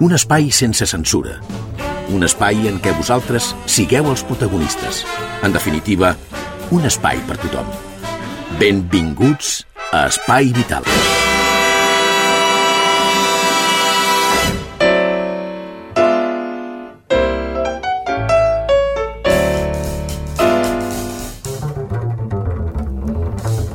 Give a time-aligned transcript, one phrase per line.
[0.00, 1.34] Un espai sense censura.
[2.16, 5.02] Un espai en què vosaltres sigueu els protagonistes.
[5.44, 6.14] En definitiva,
[6.72, 7.66] un espai per tothom.
[8.56, 9.58] Benvinguts
[9.92, 10.88] a Espai Vital.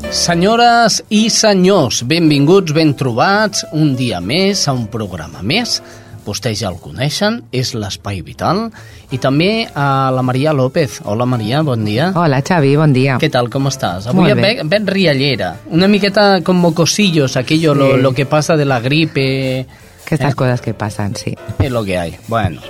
[0.09, 5.77] Senyores i senyors, benvinguts, ben trobats, un dia més a un programa més.
[6.25, 8.71] Vostès ja el coneixen, és l'Espai Vital.
[9.13, 10.99] I també a la Maria López.
[11.05, 12.11] Hola, Maria, bon dia.
[12.17, 13.19] Hola, Xavi, bon dia.
[13.21, 14.07] Què tal, com estàs?
[14.09, 14.41] Avui Molt bé.
[14.41, 15.55] ben, ben riallera.
[15.69, 17.79] Una miqueta con mocosillos, aquello, Sí.
[17.79, 19.65] lo, lo que pasa de la gripe...
[20.05, 20.35] Que estas Eh?
[20.35, 21.35] cosas que pasan, sí.
[21.59, 22.15] És lo que hay.
[22.27, 22.61] Bueno,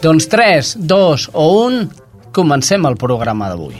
[0.00, 1.88] doncs 3, 2 o 1,
[2.32, 3.76] comencem el programa d'avui.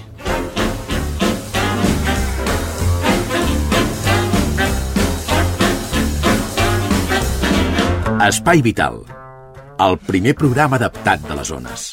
[8.28, 8.98] Espai Vital,
[9.78, 11.92] el primer programa adaptat de les zones.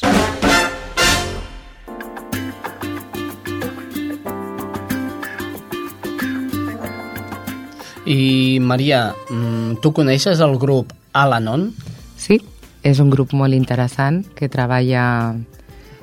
[8.06, 11.72] I, Maria, mm, tu coneixes el grup Alanon?
[12.16, 12.40] Sí,
[12.82, 15.34] és un grup molt interessant que treballa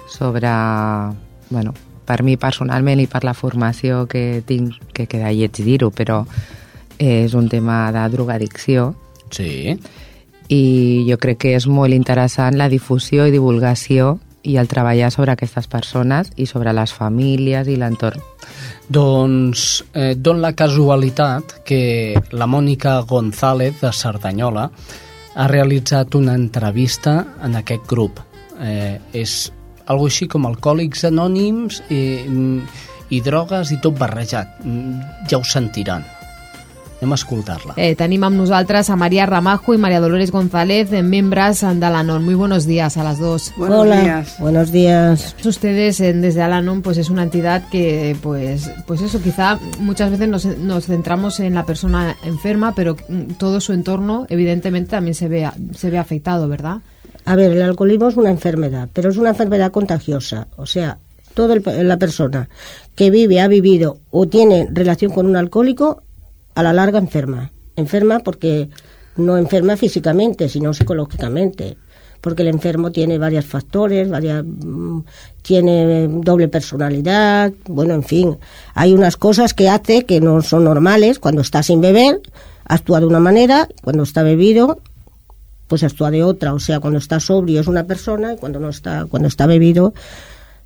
[0.07, 0.51] sobre,
[1.49, 1.73] bueno,
[2.05, 6.25] per mi personalment i per la formació que tinc, que queda lleig dir-ho, però
[6.99, 8.93] és un tema de drogadicció
[9.33, 9.79] Sí.
[10.53, 15.33] I jo crec que és molt interessant la difusió i divulgació i el treballar sobre
[15.33, 18.21] aquestes persones i sobre les famílies i l'entorn.
[18.91, 24.67] Doncs eh, don la casualitat que la Mònica González de Cerdanyola
[25.33, 28.19] ha realitzat una entrevista en aquest grup.
[28.59, 29.37] Eh, és
[29.87, 32.03] algo així com alcohòlics anònims i,
[33.15, 34.59] i drogues i tot barrejat.
[34.63, 34.99] Mm,
[35.31, 36.03] Ja ho sentiran.
[37.03, 37.73] Anem a escoltar-la.
[37.75, 42.23] Eh, tenim amb nosaltres a María Ramajo y María Dolores González, eh, miembros de Alanon.
[42.23, 43.51] Muy buenos días a las dos.
[43.57, 44.35] Buenos Hola, días.
[44.39, 45.35] buenos días.
[45.43, 50.29] Ustedes eh, desde Alanon pues es una entidad que pues pues eso quizá muchas veces
[50.29, 55.27] nos, nos centramos en la persona enferma, pero mm, todo su entorno evidentemente también se
[55.27, 56.77] ve se ve afectado, ¿verdad?
[57.25, 60.47] A ver, el alcoholismo es una enfermedad, pero es una enfermedad contagiosa.
[60.55, 60.99] O sea,
[61.33, 62.47] toda el- la persona
[62.95, 66.01] que vive, ha vivido o tiene relación con un alcohólico,
[66.55, 67.51] a la larga enferma.
[67.75, 68.69] Enferma porque
[69.15, 71.77] no enferma físicamente, sino psicológicamente.
[72.21, 74.99] Porque el enfermo tiene varios factores, varias, mm,
[75.41, 78.37] tiene doble personalidad, bueno, en fin.
[78.75, 81.19] Hay unas cosas que hace que no son normales.
[81.19, 82.21] Cuando está sin beber,
[82.65, 84.79] actúa de una manera, cuando está bebido,
[85.67, 86.53] pues actúa de otra.
[86.53, 89.93] O sea, cuando está sobrio es una persona y cuando no está, cuando está bebido,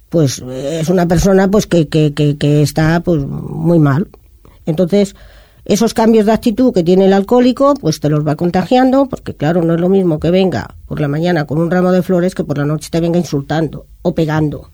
[0.09, 4.07] pues eh, es una persona pues que, que, que, que está pues muy mal.
[4.67, 5.15] Entonces,
[5.67, 9.61] esos cambios de actitud que tiene el alcohólico, pues te los va contagiando, porque claro,
[9.61, 12.45] no es lo mismo que venga por la mañana con un ramo de flores que
[12.45, 14.69] por la noche te venga insultando o pegando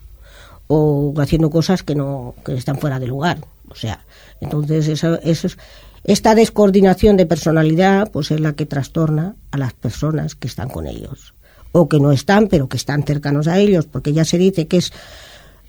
[0.68, 3.40] o haciendo cosas que no que están fuera de lugar.
[3.70, 4.06] O sea,
[4.40, 5.58] entonces eso, eso es,
[6.04, 10.86] esta descoordinación de personalidad pues es la que trastorna a las personas que están con
[10.86, 11.34] ellos
[11.72, 14.78] o que no están pero que están cercanos a ellos porque ya se dice que
[14.78, 14.94] es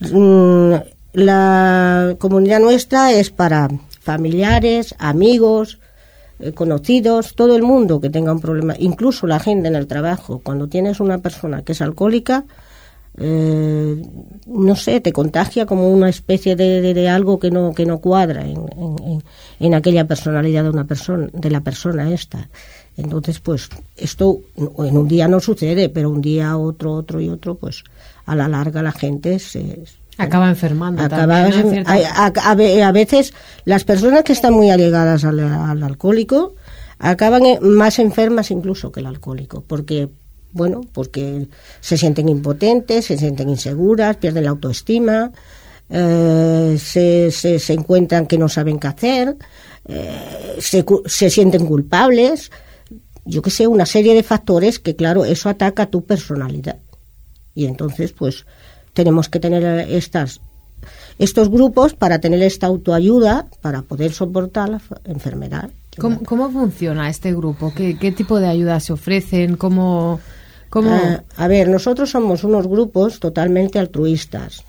[0.00, 0.74] mm,
[1.14, 3.70] la comunidad nuestra es para
[4.04, 5.78] familiares, amigos,
[6.38, 10.40] eh, conocidos, todo el mundo que tenga un problema, incluso la gente en el trabajo.
[10.44, 12.44] Cuando tienes una persona que es alcohólica,
[13.16, 14.02] eh,
[14.46, 18.42] no sé, te contagia como una especie de, de- algo que no que no cuadra
[18.42, 19.22] en, en- en-
[19.60, 22.48] en aquella personalidad de una persona, de la persona esta.
[22.96, 27.54] Entonces, pues esto en un día no sucede, pero un día otro, otro y otro,
[27.56, 27.84] pues
[28.26, 29.82] a la larga la gente se
[30.18, 33.32] Acaba enfermando Acaba- también, a, a- a ve- a veces
[33.64, 36.54] las personas que están muy allegadas al, al alcohólico
[36.98, 40.08] acaban más enfermas incluso que el alcohólico, porque
[40.52, 41.48] bueno, porque
[41.80, 45.32] se sienten impotentes, se sienten inseguras, pierden la autoestima,
[45.90, 49.36] eh, se, se, se encuentran que no saben qué hacer,
[49.88, 52.52] eh, se, se sienten culpables,
[53.24, 56.78] yo que sé, una serie de factores que claro, eso ataca a tu personalidad.
[57.54, 58.46] Y entonces, pues,
[58.94, 60.40] tenemos que tener estas,
[61.18, 65.68] estos grupos para tener esta autoayuda para poder soportar la enfermedad.
[65.98, 67.72] ¿Cómo, cómo funciona este grupo?
[67.76, 69.56] ¿Qué, qué tipo de ayudas se ofrecen?
[69.56, 70.18] ¿Cómo,
[70.70, 70.90] ¿Cómo?
[70.90, 74.64] Ah, a ver, nosotros somos unos grupos totalmente altruistas.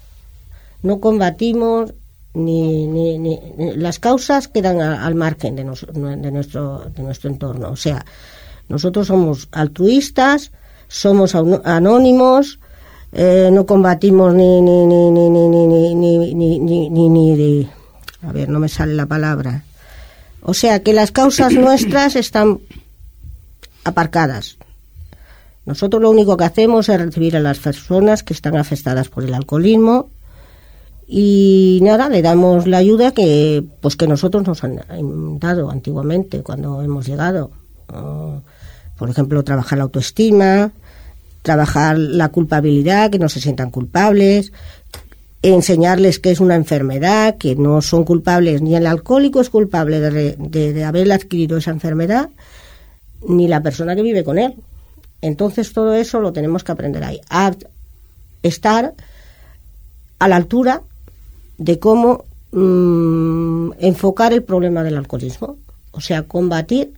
[0.84, 1.94] No combatimos
[2.36, 7.02] ni, ni, ni- ni- las causas quedan a- al margen de, nos- de nuestro de
[7.02, 7.70] nuestro entorno.
[7.72, 8.06] O sea,
[8.70, 10.52] nosotros somos altruistas,
[10.88, 11.34] somos
[11.64, 12.60] anónimos,
[13.18, 17.68] eh, no combatimos ni ni ni ni ni ni ni ni ni ni- ni- de-
[18.22, 19.64] a ver, no me sale la palabra.
[20.42, 22.60] O sea, que las causas nuestras están
[23.84, 24.58] aparcadas.
[25.66, 29.34] Nosotros lo único que hacemos es recibir a las personas que están afectadas por el
[29.34, 30.10] alcoholismo
[31.08, 34.82] y nada, le damos la ayuda que pues que nosotros nos han
[35.40, 37.52] dado antiguamente cuando hemos llegado.
[37.90, 38.40] Ah,
[38.98, 40.72] por ejemplo, trabajar la autoestima,
[41.46, 44.52] trabajar la culpabilidad, que no se sientan culpables,
[45.44, 50.36] enseñarles que es una enfermedad, que no son culpables, ni el alcohólico es culpable de,
[50.36, 52.30] de haber adquirido esa enfermedad,
[53.30, 54.56] ni la persona que vive con él.
[55.22, 57.54] Entonces todo eso lo tenemos que aprender ahí, a
[58.42, 58.96] estar
[60.18, 60.82] a la altura
[61.60, 65.58] de cómo mm, enfocar el problema del alcoholismo,
[65.92, 66.94] o sea, combatir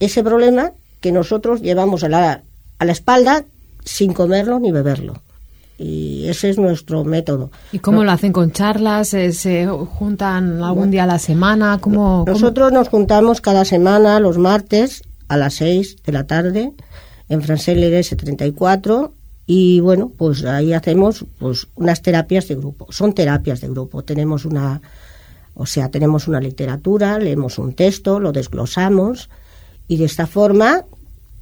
[0.00, 2.42] ese problema que nosotros llevamos a la,
[2.78, 3.44] a la espalda
[3.84, 5.22] sin comerlo ni beberlo.
[5.80, 7.50] Y ese es nuestro método.
[7.70, 9.14] ¿Y cómo lo hacen con charlas?
[9.14, 11.78] Eh, ¿Se juntan algún día a la semana?
[11.80, 16.72] ¿Cómo, cómo- Nosotros nos juntamos cada semana los martes a las 6 de la tarde
[17.28, 19.14] en Francés Lerese 34
[19.46, 22.86] y bueno, pues ahí hacemos pues unas terapias de grupo.
[22.90, 24.02] Son terapias de grupo.
[24.02, 24.80] Tenemos una
[25.54, 29.28] o sea, tenemos una literatura, leemos un texto, lo desglosamos
[29.86, 30.84] y de esta forma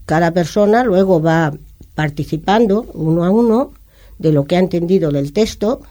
[0.06, 1.53] cada persona luego va
[1.94, 3.73] participando uno a uno
[4.19, 5.82] de lo que ha entendido del texto,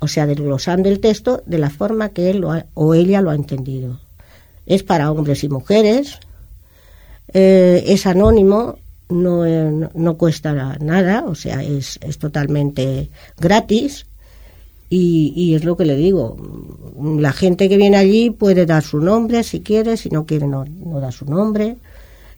[0.00, 3.30] o sea, desglosando el texto de la forma que él lo ha- o ella lo
[3.30, 4.00] ha entendido.
[4.66, 6.18] Es para hombres y mujeres,
[7.32, 8.78] eh, es anónimo,
[9.08, 14.06] no, eh, no- no cuesta nada, o sea, es, es totalmente gratis.
[14.92, 16.36] Y, y es lo que le digo,
[17.18, 20.64] la gente que viene allí puede dar su nombre si quiere, si no quiere no,
[20.64, 21.76] no da su nombre,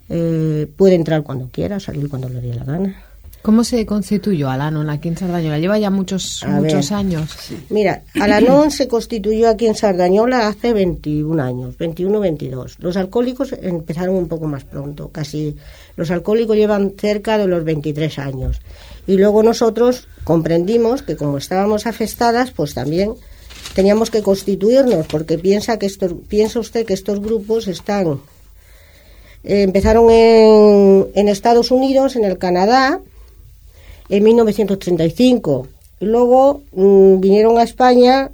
[0.09, 3.05] eh, puede entrar cuando quiera, salir cuando le dé la gana.
[3.43, 5.59] ¿Cómo se constituyó Alanon aquí en Sardañola?
[5.59, 6.99] Lleva ya muchos, A muchos ver.
[6.99, 7.37] años.
[7.71, 12.77] Mira, Alanón se constituyó aquí en Sardañola hace 21 años, 21-22.
[12.79, 15.57] Los alcohólicos empezaron un poco más pronto, casi.
[15.97, 18.61] Los alcohólicos llevan cerca de los 23 años.
[19.09, 23.15] Y luego nosotros comprendimos que como estábamos afectadas, pues también
[23.75, 28.21] teníamos que constituirnos, porque piensa que estos, piensa usted que estos grupos están
[29.45, 33.01] eh, empezaron en, en Estados Unidos, en el Canadá,
[34.09, 35.67] en 1935.
[36.01, 38.31] Y luego mm, vinieron a España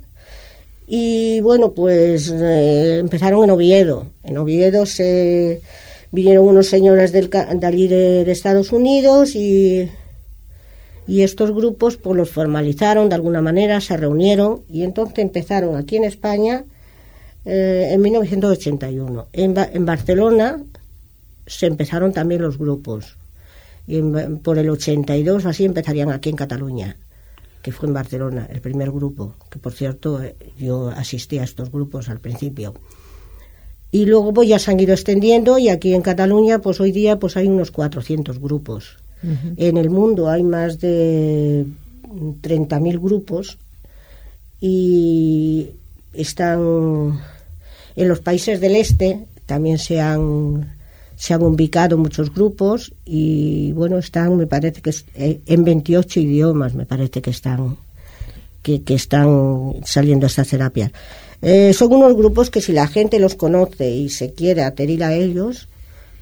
[0.86, 4.06] y bueno, pues eh, empezaron en Oviedo.
[4.24, 5.60] En Oviedo se
[6.10, 9.90] vinieron unos señores del, de allí de, Estados Unidos y,
[11.06, 15.96] y estos grupos pues los formalizaron de alguna manera, se reunieron y entonces empezaron aquí
[15.96, 16.64] en España
[17.44, 19.26] eh, en 1981.
[19.34, 20.62] En, en Barcelona
[21.48, 23.16] se empezaron también los grupos.
[23.86, 26.96] Y en- por el 82 o así empezarían aquí en Cataluña,
[27.62, 31.72] que fue en Barcelona, el primer grupo, que por cierto eh, yo asistí a estos
[31.72, 32.74] grupos al principio.
[33.90, 37.18] Y luego pues ya se han ido extendiendo y aquí en Cataluña pues hoy día
[37.18, 38.96] pues hay unos 400 grupos.
[39.56, 41.64] En el mundo hay más de
[42.42, 43.58] 30.000 grupos
[44.60, 45.70] y
[46.12, 47.18] están
[47.96, 50.76] en los países del este también se han
[51.18, 56.74] se han ubicado muchos grupos y bueno están me parece que eh, en 28 idiomas
[56.74, 57.76] me parece que están
[58.62, 60.92] que, que están saliendo estas terapias
[61.40, 65.14] Eh, son unos grupos que si la gente los conoce y se quiere adherir a
[65.14, 65.68] ellos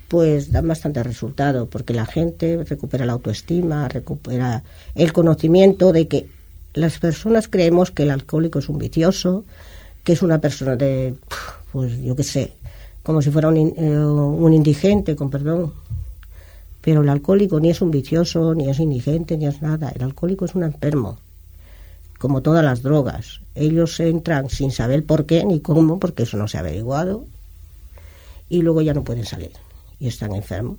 [0.09, 4.63] pues dan bastante resultado porque la gente recupera la autoestima recupera
[4.95, 6.29] el conocimiento de que
[6.75, 9.45] las personas creemos que el alcohólico es un vicioso
[10.05, 11.15] que es una persona de
[11.73, 12.53] pues yo qué sé
[13.07, 15.73] como si fuera un, eh, un indigente con perdón.
[16.81, 19.93] Pero el alcohólico ni es un vicioso ni es indigente ni es nada.
[19.95, 21.17] El alcohólico es un enfermo
[22.19, 23.43] como todas las drogas.
[23.55, 27.27] Ellos entran sin saber por qué ni cómo porque eso no se ha averiguado
[28.49, 29.53] y luego ya no pueden salir
[30.01, 30.79] y están enfermos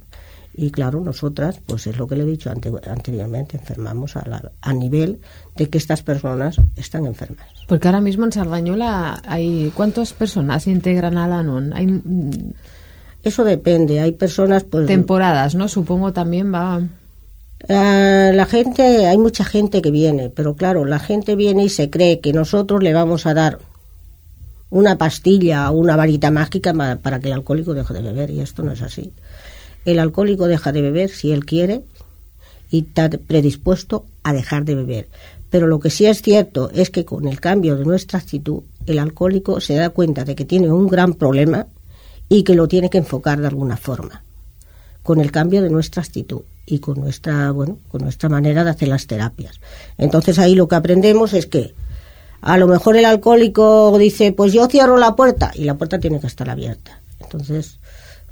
[0.59, 4.51] y claro nosotras pues es lo que le he dicho ante- anteriormente enfermamos a, la-
[4.59, 5.19] a nivel
[5.55, 9.71] de que estas personas están enfermas Porque ahora mismo en Sardañola hay...
[9.75, 11.73] ¿Cuántas personas integran Alanon?
[11.73, 12.53] Hay mm,
[13.23, 15.67] eso depende hay personas pues temporadas, ¿no?
[15.67, 16.81] Supongo también va...
[17.69, 21.89] Ah, la gente, hay mucha gente que viene, pero claro, la gente viene y se
[21.89, 23.57] cree que nosotros le vamos a dar
[24.69, 28.61] una pastilla o una varita mágica para que el alcohólico deje de beber, y esto
[28.63, 29.11] no es así.
[29.87, 31.81] El alcohólico deja de beber si él quiere
[32.69, 35.07] y estar predispuesto a dejar de beber.
[35.49, 38.99] Pero lo que sí es cierto es que con el cambio de nuestra actitud, el
[38.99, 41.67] alcohólico se da cuenta de que tiene un gran problema
[42.27, 44.25] y que lo tiene que enfocar de alguna forma,
[45.03, 48.89] con el cambio de nuestra actitud y con nuestra, bueno, con nuestra manera de hacer
[48.89, 49.61] las terapias.
[49.97, 51.73] Entonces ahí lo que aprendemos es que
[52.41, 56.19] a lo mejor el alcohólico dice, pues yo cierro la puerta y la puerta tiene
[56.19, 56.99] que estar abierta.
[57.21, 57.79] Entonces,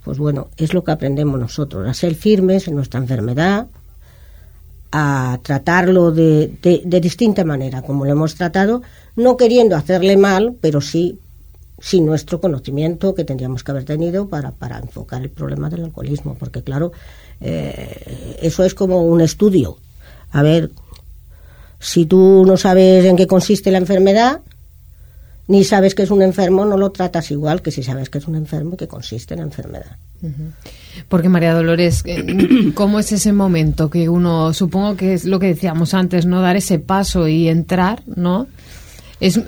[0.05, 3.65] pues bueno, es lo que aprendemos nosotros, a ser firmes en nuestra enfermedad,
[4.91, 8.83] a tratarlo de, de, distinta manera, como lo hemos tratado,
[9.15, 11.19] no queriendo hacerle mal, pero sí
[11.79, 16.35] sin nuestro conocimiento que tendríamos que haber tenido para, para enfocar el problema del alcoholismo,
[16.39, 16.91] porque claro,
[17.41, 19.77] eh, eso es como un estudio.
[20.31, 20.69] A ver,
[21.79, 24.41] si tú no sabes en qué consiste la enfermedad,
[25.47, 28.27] ni sabes que es un enfermo, no lo tratas igual que si sabes que es
[28.27, 29.97] un enfermo y que consiste en la enfermedad.
[31.07, 35.47] Porque María Dolores, eh, ¿cómo es ese momento que uno, supongo que es lo que
[35.47, 38.47] decíamos antes, no dar ese paso y entrar, ¿no?
[39.19, 39.39] Es,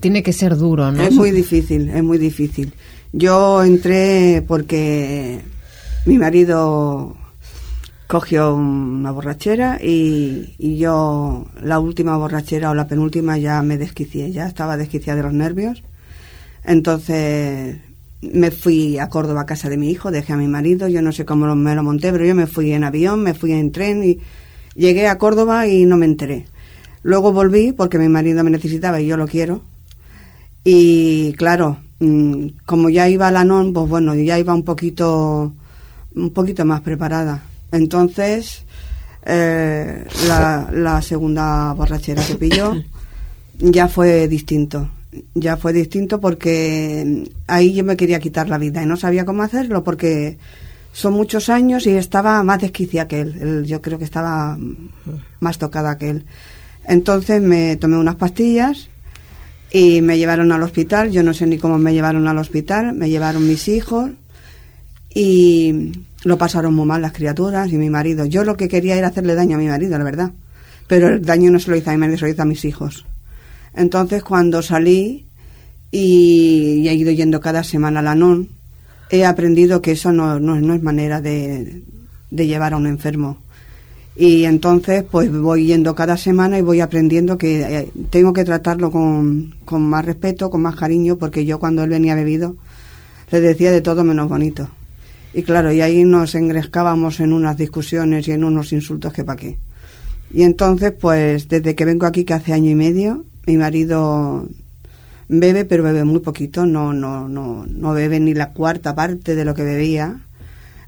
[0.00, 1.02] tiene que ser duro, ¿no?
[1.02, 2.72] Es muy difícil, es muy difícil.
[3.12, 5.40] Yo entré porque
[6.06, 7.16] mi marido
[8.06, 14.46] cogió una borrachera y, yo la última borrachera o la penúltima ya me desquicié, ya
[14.46, 15.82] estaba desquiciada de los nervios.
[16.64, 17.78] Entonces
[18.22, 21.12] me fui a Córdoba a casa de mi hijo, dejé a mi marido, yo no
[21.12, 24.02] sé cómo me lo monté, pero yo me fui en avión, me fui en tren
[24.04, 24.18] y
[24.74, 26.46] llegué a Córdoba y no me enteré.
[27.02, 29.62] Luego volví porque mi marido me necesitaba y yo lo quiero.
[30.64, 35.52] Y claro, mm, como ya iba a la NON, pues bueno, ya iba un poquito,
[36.14, 37.42] un poquito más preparada
[37.72, 38.64] entonces,
[39.24, 42.74] eh, la, segunda borrachera que pilló
[43.58, 44.90] ya fue distinto.
[45.34, 49.42] Ya fue distinto porque ahí yo me quería quitar la vida y no sabía cómo
[49.42, 50.36] hacerlo porque
[50.92, 53.64] son muchos años y estaba más desquicia que él.
[53.66, 54.58] yo creo que estaba
[55.40, 56.26] más tocada que él.
[56.84, 58.88] Entonces me tomé unas pastillas
[59.72, 61.10] y me llevaron al hospital.
[61.10, 62.94] Yo no sé ni cómo me llevaron al hospital.
[62.94, 64.10] Me llevaron mis hijos
[65.12, 65.92] y
[66.26, 68.24] lo pasaron muy mal las criaturas y mi marido.
[68.24, 70.32] Yo lo que quería era hacerle daño a mi marido, la verdad.
[70.88, 72.64] Pero el daño no se lo hizo a mi marido, se lo hizo a mis
[72.64, 73.06] hijos.
[73.76, 75.24] Entonces, cuando salí
[75.92, 78.48] y, he ido yendo cada semana a la NON,
[79.08, 81.84] he aprendido que eso no, no, es manera de,
[82.32, 83.38] de llevar a un enfermo.
[84.16, 88.90] Y entonces, pues voy yendo cada semana y voy aprendiendo que eh, tengo que tratarlo
[88.90, 92.56] con, con más respeto, con más cariño, porque yo cuando él venía bebido
[93.30, 94.68] le decía de todo menos bonito.
[95.36, 99.36] Y claro, y ahí nos engrescábamos en unas discusiones y en unos insultos que pa'
[99.36, 99.58] qué.
[100.32, 104.48] Y entonces, pues desde que vengo aquí, que hace año y medio, mi marido
[105.28, 109.44] bebe, pero bebe muy poquito, no, no, no, no bebe ni la cuarta parte de
[109.44, 110.20] lo que bebía.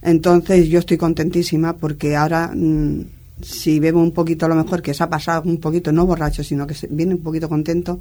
[0.01, 3.03] Entonces yo estoy contentísima porque ahora, mm,
[3.43, 6.43] si bebo un poquito a lo mejor, que se ha pasado un poquito, no borracho,
[6.43, 8.01] sino que viene un poquito contento,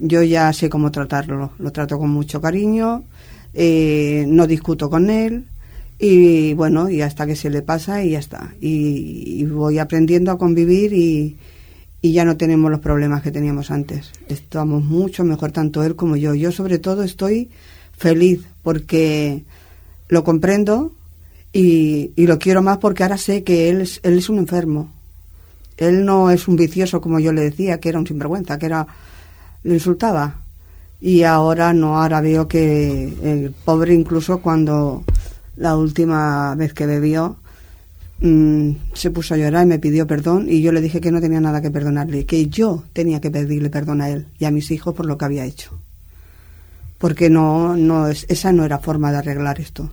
[0.00, 1.52] yo ya sé cómo tratarlo.
[1.60, 3.04] Lo trato con mucho cariño,
[3.54, 5.46] eh, no discuto con él
[5.98, 8.54] y bueno, y hasta que se le pasa y ya está.
[8.60, 11.36] Y, voy aprendiendo a convivir y,
[12.02, 14.12] y, ya no tenemos los problemas que teníamos antes.
[14.28, 16.34] Estamos mucho mejor, tanto él como yo.
[16.34, 17.48] Yo sobre todo estoy
[17.96, 19.44] feliz porque
[20.08, 20.92] lo comprendo
[21.52, 24.90] y, y lo quiero más porque ahora sé que él es, él es un enfermo.
[25.78, 28.86] Él no es un vicioso como yo le decía, que era un sinvergüenza, que era...
[29.62, 30.40] le insultaba.
[31.00, 35.04] Y ahora no, ahora veo que el pobre incluso cuando
[35.56, 37.36] la última vez que bebió,
[38.20, 41.20] mm, se puso a llorar y me pidió perdón y yo le dije que no
[41.20, 44.70] tenía nada que perdonarle, que yo tenía que pedirle perdón a él y a mis
[44.70, 45.78] hijos por lo que había hecho.
[46.98, 49.90] Porque no, no es, esa no era forma de arreglar esto.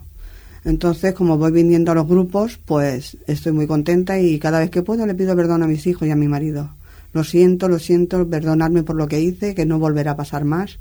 [0.65, 4.81] Entonces, como voy viniendo a los grupos, pues estoy muy contenta y cada vez que
[4.81, 6.69] puedo le pido perdón a mis hijos y a mi marido.
[7.11, 10.79] Lo siento, lo siento, perdonarme por lo que hice, que no volverá a pasar más.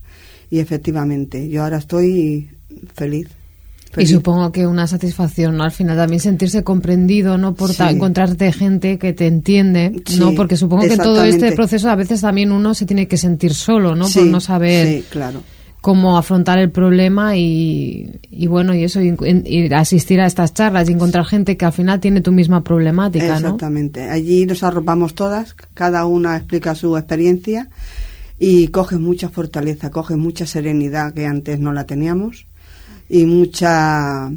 [0.51, 2.51] Y efectivamente, yo ahora estoy
[2.95, 3.29] feliz.
[3.97, 5.65] Y supongo que una satisfacción, ¿no?
[5.65, 7.55] Al final también sentirse comprendido, ¿no?
[7.55, 10.33] Por encontrarte gente que te entiende, ¿no?
[10.35, 13.95] Porque supongo que todo este proceso a veces también uno se tiene que sentir solo,
[13.95, 14.07] ¿no?
[14.09, 15.43] Por no saber claro.
[15.83, 20.93] cómo afrontar el problema y, y bueno, y eso, y, asistir a estas charlas y
[20.93, 23.49] encontrar gente que al final tiene tu misma problemática, ¿no?
[23.49, 24.09] Exactamente.
[24.09, 27.69] Allí nos arropamos todas, cada una explica su experiencia
[28.39, 32.47] y coges mucha fortaleza, coges mucha serenidad que antes no la teníamos
[33.13, 34.33] y mucha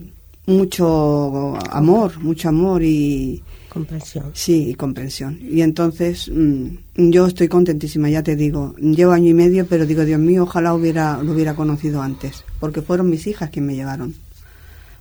[0.48, 4.32] mucho amor, mucho amor y comprensión.
[4.34, 5.39] Sí, y comprensión.
[5.41, 10.03] Y entonces mm, yo estoy contentísima, ya te digo, llevo año y medio, pero digo,
[10.03, 14.13] Dios mío, ojalá hubiera lo hubiera conocido antes, porque fueron mis hijas quienes me llevaron.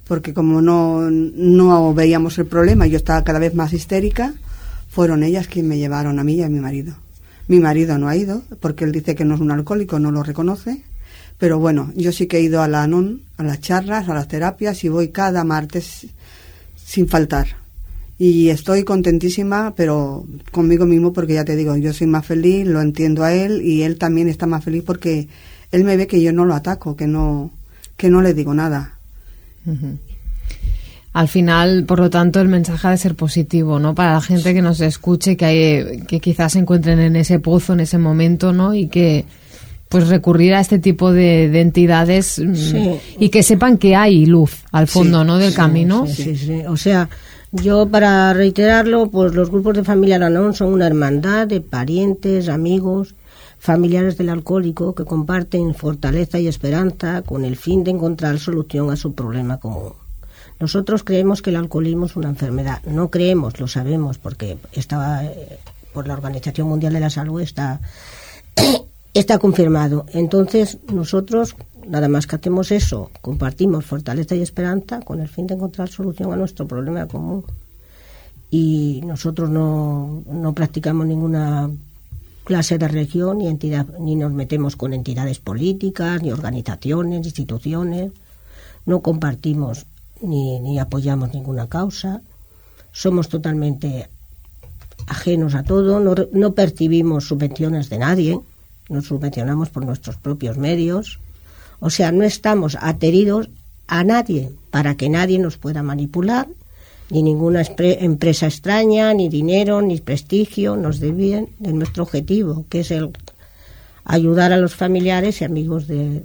[0.06, 4.34] Porque como no no veíamos el problema, yo estaba cada vez más histérica,
[4.88, 6.94] fueron ellas quienes me llevaron a mí y a mi marido.
[7.48, 10.22] Mi marido no ha ido porque él dice que no es un alcohólico, no lo
[10.22, 10.84] reconoce.
[11.38, 14.28] Pero bueno, yo sí que he ido a la ANON, a las charlas, a las
[14.28, 16.06] terapias y voy cada martes
[16.76, 17.48] sin faltar.
[18.16, 22.80] Y estoy contentísima, pero conmigo mismo porque ya te digo, yo soy más feliz, lo
[22.80, 25.28] entiendo a él y él también está más feliz porque
[25.72, 27.50] él me ve que yo no lo ataco, que no,
[27.96, 28.98] que no le digo nada.
[31.12, 33.94] Al final, por lo tanto, el mensaje ha de ser positivo, ¿no?
[33.94, 37.72] Para la gente que nos escuche, que, hay, que quizás se encuentren en ese pozo,
[37.72, 38.74] en ese momento, ¿no?
[38.74, 39.24] Y que
[39.94, 44.64] pues recurrir a este tipo de, de entidades mm, y que sepan que hay luz
[44.72, 45.38] al fondo, ¿no?
[45.38, 46.04] Del camino.
[46.08, 47.08] Sí, sí, O sea,
[47.52, 53.14] yo para reiterarlo, pues los grupos de familia Lanón son una hermandad de parientes, amigos,
[53.60, 58.96] familiares del alcohólico que comparten fortaleza y esperanza con el fin de encontrar solución a
[58.96, 59.92] su problema común.
[60.58, 62.82] Nosotros creemos que el alcoholismo es una enfermedad.
[62.82, 65.60] No creemos, lo sabemos, porque está, eh,
[65.92, 67.80] por la Organización Mundial de la Salud está,
[69.14, 70.06] está confirmado.
[70.12, 71.54] Entonces, nosotros
[71.88, 76.32] nada más que hacemos eso, compartimos fortaleza y esperanza con el fin de encontrar solución
[76.32, 77.44] a nuestro problema común.
[78.50, 81.70] Y nosotros no, no practicamos ninguna
[82.44, 88.12] clase de religión ni entidad, ni nos metemos con entidades políticas, ni organizaciones, ni instituciones.
[88.86, 89.86] No compartimos
[90.20, 92.22] ni, ni apoyamos ninguna causa,
[92.92, 94.08] somos totalmente
[95.06, 98.40] ajenos a todo, no, no percibimos subvenciones de nadie,
[98.88, 101.20] nos subvencionamos por nuestros propios medios,
[101.80, 103.48] o sea, no estamos ateridos
[103.86, 106.48] a nadie para que nadie nos pueda manipular,
[107.10, 112.90] ni ninguna empresa extraña, ni dinero, ni prestigio nos desvíen de nuestro objetivo, que es
[112.90, 113.10] el
[114.04, 116.22] ayudar a los familiares y amigos de,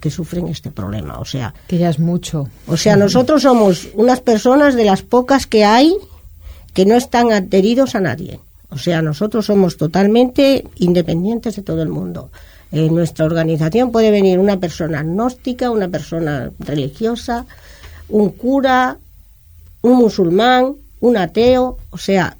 [0.00, 1.18] que sufren este problema.
[1.18, 2.48] O sea, que ya es mucho.
[2.66, 5.94] O sea, nosotros somos unas personas de las pocas que hay
[6.72, 8.40] que no están adheridos a nadie.
[8.74, 12.30] O sea, nosotros somos totalmente independientes de todo el mundo.
[12.72, 17.46] En nuestra organización puede venir una persona agnóstica, una persona religiosa,
[18.08, 18.98] un cura,
[19.82, 22.36] un musulmán, un ateo, o sea,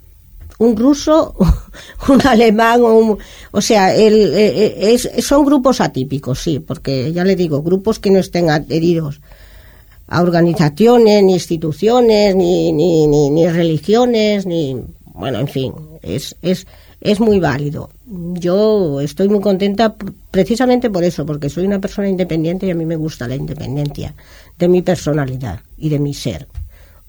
[0.59, 1.35] un ruso,
[2.09, 3.17] un alemán, o, un,
[3.51, 8.11] o sea, el, eh, eh, son grupos atípicos, sí, porque ya le digo, grupos que
[8.11, 9.21] no estén adheridos
[10.07, 14.75] a organizaciones, ni instituciones, ni, ni, ni, ni religiones, ni,
[15.15, 16.67] bueno, en fin, es, es,
[16.99, 17.89] es muy válido.
[18.05, 19.95] Yo estoy muy contenta
[20.29, 24.13] precisamente por eso, porque soy una persona independiente y a mí me gusta la independencia
[24.59, 26.47] de mi personalidad y de mi ser.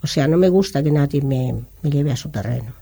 [0.03, 2.73] O sea, no me gusta que nadie me, lleve a su terreno.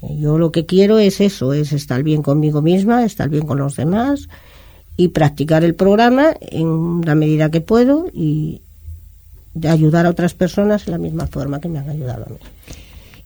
[0.00, 3.58] Eh, yo lo que quiero es eso, es estar bien conmigo misma, estar bien con
[3.58, 4.28] los demás
[4.96, 8.62] y practicar el programa en la medida que puedo y
[9.52, 12.38] de ayudar a otras personas en la misma forma que me han ayudado a mí.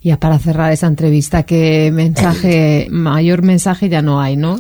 [0.03, 4.59] Ya para cerrar esa entrevista, ¿qué mensaje, mayor mensaje ya no hay, no?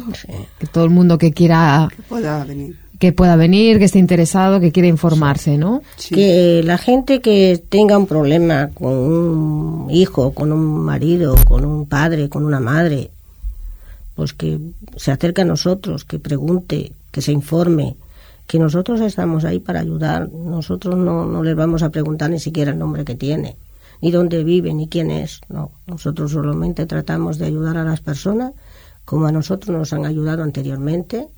[0.58, 1.88] Que todo el mundo que quiera...
[1.94, 5.80] Que pueda venir que pueda venir, que esté interesado, que quiera informarse, ¿no?
[6.10, 11.86] Que la gente que tenga un problema con un hijo, con un marido, con un
[11.86, 13.10] padre, con una madre,
[14.14, 14.60] pues que
[14.96, 17.96] se acerque a nosotros, que pregunte, que se informe,
[18.46, 20.28] que nosotros estamos ahí para ayudar.
[20.28, 23.56] Nosotros no, no les vamos a preguntar ni siquiera el nombre que tiene,
[24.00, 25.40] ni dónde vive, ni quién es.
[25.48, 28.52] No, nosotros solamente tratamos de ayudar a las personas
[29.04, 31.28] como a nosotros nos han ayudado anteriormente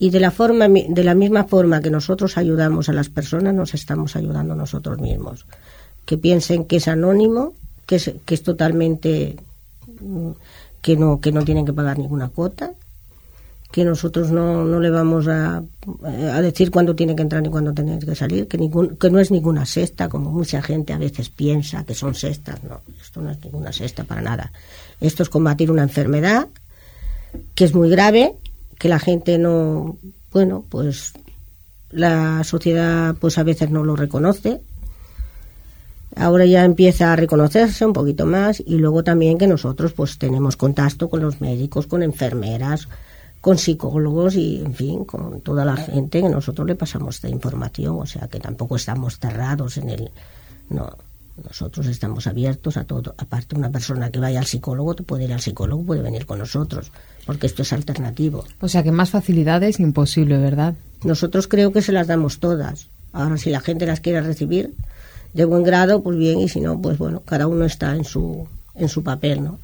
[0.00, 3.74] y de la, forma, de la misma forma que nosotros ayudamos a las personas, nos
[3.74, 5.46] estamos ayudando nosotros mismos.
[6.04, 7.54] Que piensen que es anónimo,
[7.86, 9.36] que es, que es totalmente.
[10.00, 10.30] Mm,
[10.80, 12.72] que no, que no tienen que pagar ninguna cuota,
[13.70, 15.62] que nosotros no, no le vamos a,
[16.04, 19.18] a, decir cuándo tiene que entrar ni cuándo tiene que salir, que, ningún, que no
[19.18, 22.62] es ninguna sexta, como mucha gente a veces piensa que son sextas.
[22.64, 24.52] No, esto no es ninguna sexta para nada.
[25.00, 26.48] Esto es combatir una enfermedad
[27.54, 28.34] que es muy grave
[28.78, 29.98] que la gente no,
[30.32, 31.12] bueno, pues
[31.90, 34.60] la sociedad pues a veces no lo reconoce.
[36.16, 40.56] Ahora ya empieza a reconocerse un poquito más y luego también que nosotros pues tenemos
[40.56, 42.88] contacto con los médicos, con enfermeras,
[43.48, 47.96] con psicólogos y en fin, con toda la gente que nosotros le pasamos esta información,
[47.98, 50.10] o sea que tampoco estamos cerrados en el
[50.68, 50.94] no,
[51.42, 53.14] nosotros estamos abiertos a todo.
[53.16, 56.92] Aparte, una persona que vaya al psicólogo, puede ir al psicólogo, puede venir con nosotros,
[57.24, 58.44] porque esto es alternativo.
[58.60, 60.74] O sea que más facilidades imposible, ¿verdad?
[61.02, 62.88] Nosotros creo que se las damos todas.
[63.14, 64.74] Ahora, si la gente las quiere recibir
[65.32, 68.46] de buen grado, pues bien, y si no, pues bueno, cada uno está en su,
[68.74, 69.58] en su papel, ¿no?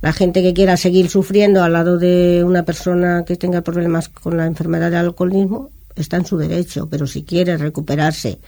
[0.00, 4.36] La gente que quiera seguir sufriendo al lado de una persona que tenga problemas con
[4.36, 8.38] la enfermedad del alcoholismo, está en su derecho, pero si quiere recuperarse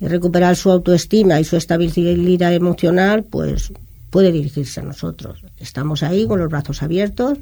[0.00, 3.72] y recuperar su autoestima y su estabilidad emocional, pues
[4.10, 5.42] puede dirigirse a nosotros.
[5.58, 7.38] Estamos ahí con los brazos abiertos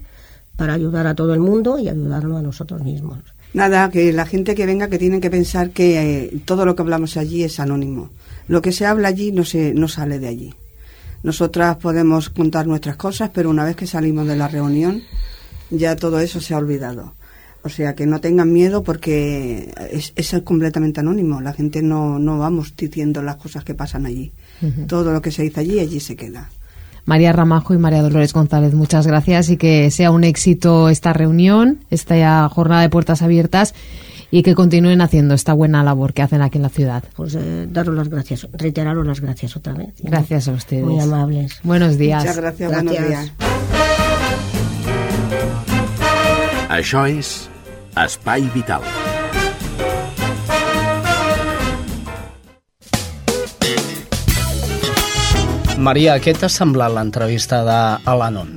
[0.57, 3.19] para ayudar a todo el mundo y ayudarnos a nosotros mismos.
[3.53, 6.83] Nada, que la gente que venga que tienen que pensar que eh, todo lo que
[6.83, 8.11] hablamos allí es anónimo.
[8.49, 10.55] Lo que se habla allí no, se, no sale de allí.
[11.23, 15.03] Nosotras podemos contar nuestras cosas, pero una vez que salimos de la reunión,
[15.71, 17.15] ya todo eso se ha olvidado.
[17.63, 21.41] O sea, que no tengan miedo porque es, es completamente anónimo.
[21.41, 24.33] La gente no, no vamos diciendo las cosas que pasan allí.
[24.87, 26.49] Todo lo que se dice allí, allí se queda.
[27.07, 31.85] María Ramajo y María Dolores González, muchas gracias y que sea un éxito esta reunión,
[31.91, 33.75] esta jornada de puertas abiertas
[34.31, 37.05] y que continúen haciendo esta buena labor que hacen aquí en la ciudad.
[37.15, 39.95] Pues eh, daros las gracias, reiteraros las gracias otra vez.
[40.03, 40.85] Gracias a ustedes.
[40.85, 41.61] Muy amables.
[41.63, 42.23] Buenos días.
[42.23, 43.09] Muchas gracias, buenos Gracias.
[43.09, 43.33] días.
[46.69, 47.29] Això és
[47.97, 48.83] Espai Vital.
[55.79, 58.51] Maria, què t'ha semblat l'entrevista d'Alanon?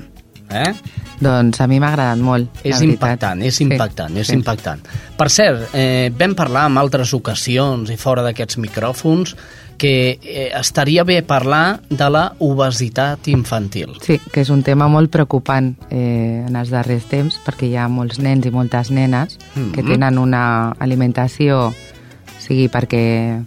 [0.50, 0.74] Eh?
[1.20, 4.34] Doncs a mi m'ha agradat molt, És impactant, és Sí, impactant, és sí.
[4.38, 4.80] impactant.
[5.18, 9.36] Per cert, eh, vam parlar en altres ocasions i fora d'aquests micròfons
[9.80, 13.94] que eh, estaria bé parlar de la obesitat infantil.
[14.04, 17.88] Sí, que és un tema molt preocupant eh, en els darrers temps perquè hi ha
[17.88, 19.72] molts nens i moltes nenes Mhm.
[19.74, 21.74] que tenen una alimentació,
[22.40, 23.44] sigui perquè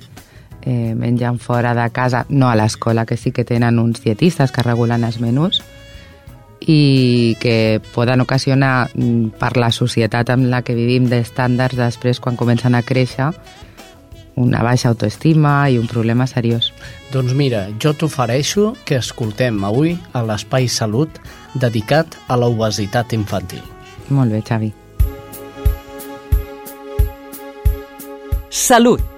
[0.65, 4.63] eh, mengen fora de casa, no a l'escola, que sí que tenen uns dietistes que
[4.63, 5.63] regulen els menús,
[6.67, 12.39] i que poden ocasionar mm, per la societat amb la que vivim d'estàndards després quan
[12.39, 13.33] comencen a créixer
[14.35, 16.73] una baixa autoestima i un problema seriós.
[17.13, 21.21] Doncs mira, jo t'ofereixo que escoltem avui a l'Espai Salut
[21.55, 23.61] dedicat a la obesitat infantil.
[24.09, 24.73] Molt bé, Xavi.
[28.53, 29.12] Salut.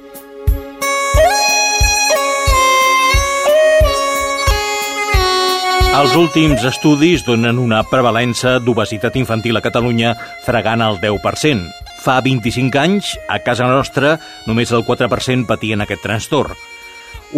[5.95, 11.69] Els últims estudis donen una prevalença d'obesitat infantil a Catalunya fregant el 10%.
[12.03, 14.17] Fa 25 anys, a casa nostra,
[14.49, 16.59] només el 4% patien aquest trastorn.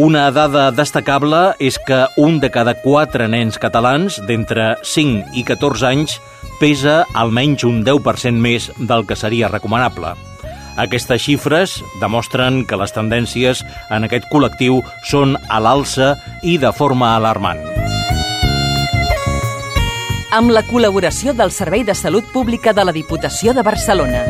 [0.00, 5.90] Una dada destacable és que un de cada quatre nens catalans d'entre 5 i 14
[5.92, 6.16] anys
[6.56, 10.16] pesa almenys un 10% més del que seria recomanable.
[10.80, 17.18] Aquestes xifres demostren que les tendències en aquest col·lectiu són a l'alça i de forma
[17.20, 17.75] alarmant.
[20.34, 24.24] Amb la col·laboració del Servei de Salut Pública de la Diputació de Barcelona.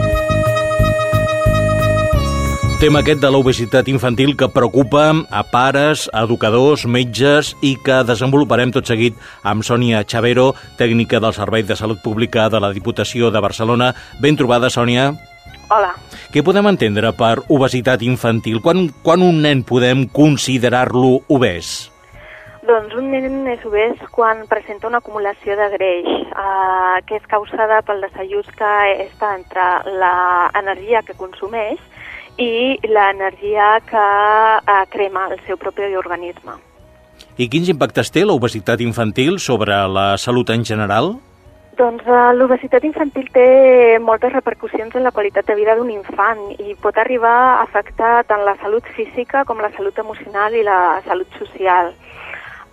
[2.77, 8.75] Tema aquest de l'obesitat infantil que preocupa a pares, a educadors, metges i que desenvoluparem
[8.77, 13.41] tot seguit amb Sònia Chavero, tècnica del Servei de Salut Pública de la Diputació de
[13.41, 13.95] Barcelona.
[14.21, 15.15] Ben trobada, Sònia.
[15.73, 15.95] Hola.
[16.29, 18.61] Què podem entendre per obesitat infantil?
[18.61, 21.96] Quan, quan un nen podem considerar-lo obès?
[22.67, 27.79] Doncs un nen és obès quan presenta una acumulació de greix, eh, que és causada
[27.87, 28.71] pel desajust que
[29.05, 31.79] està entre l'energia que consumeix
[32.43, 34.07] i l'energia que
[34.59, 36.57] eh, crema el seu propi organisme.
[37.39, 41.15] I quins impactes té l'obesitat infantil sobre la salut en general?
[41.79, 43.47] Doncs eh, l'obesitat infantil té
[44.03, 48.43] moltes repercussions en la qualitat de vida d'un infant i pot arribar a afectar tant
[48.43, 51.95] la salut física com la salut emocional i la salut social.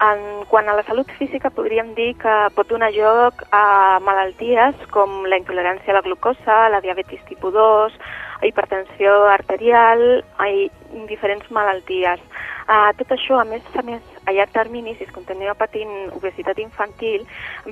[0.01, 5.23] En quant a la salut física, podríem dir que pot donar lloc a malalties com
[5.29, 7.99] la intolerància a la glucosa, la diabetis tipus 2,
[8.43, 10.67] hipertensió arterial i
[11.07, 12.19] diferents malalties.
[12.63, 16.59] Uh, tot això, a més a més, a llarg termini, si es continua patint obesitat
[16.63, 17.25] infantil,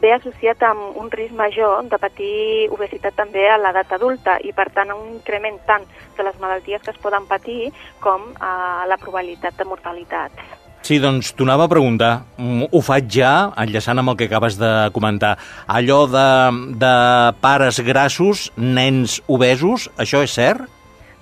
[0.03, 4.67] ve associat amb un risc major de patir obesitat també a l'edat adulta i, per
[4.75, 7.71] tant, un increment tant de les malalties que es poden patir
[8.03, 10.60] com uh, la probabilitat de mortalitat.
[10.81, 12.11] Sí, doncs t'ho anava a preguntar.
[12.41, 15.35] Mm, Ho faig ja, enllaçant amb el que acabes de comentar.
[15.69, 16.27] Allò de,
[16.81, 16.93] de
[17.41, 20.65] pares grassos, nens obesos, això és cert?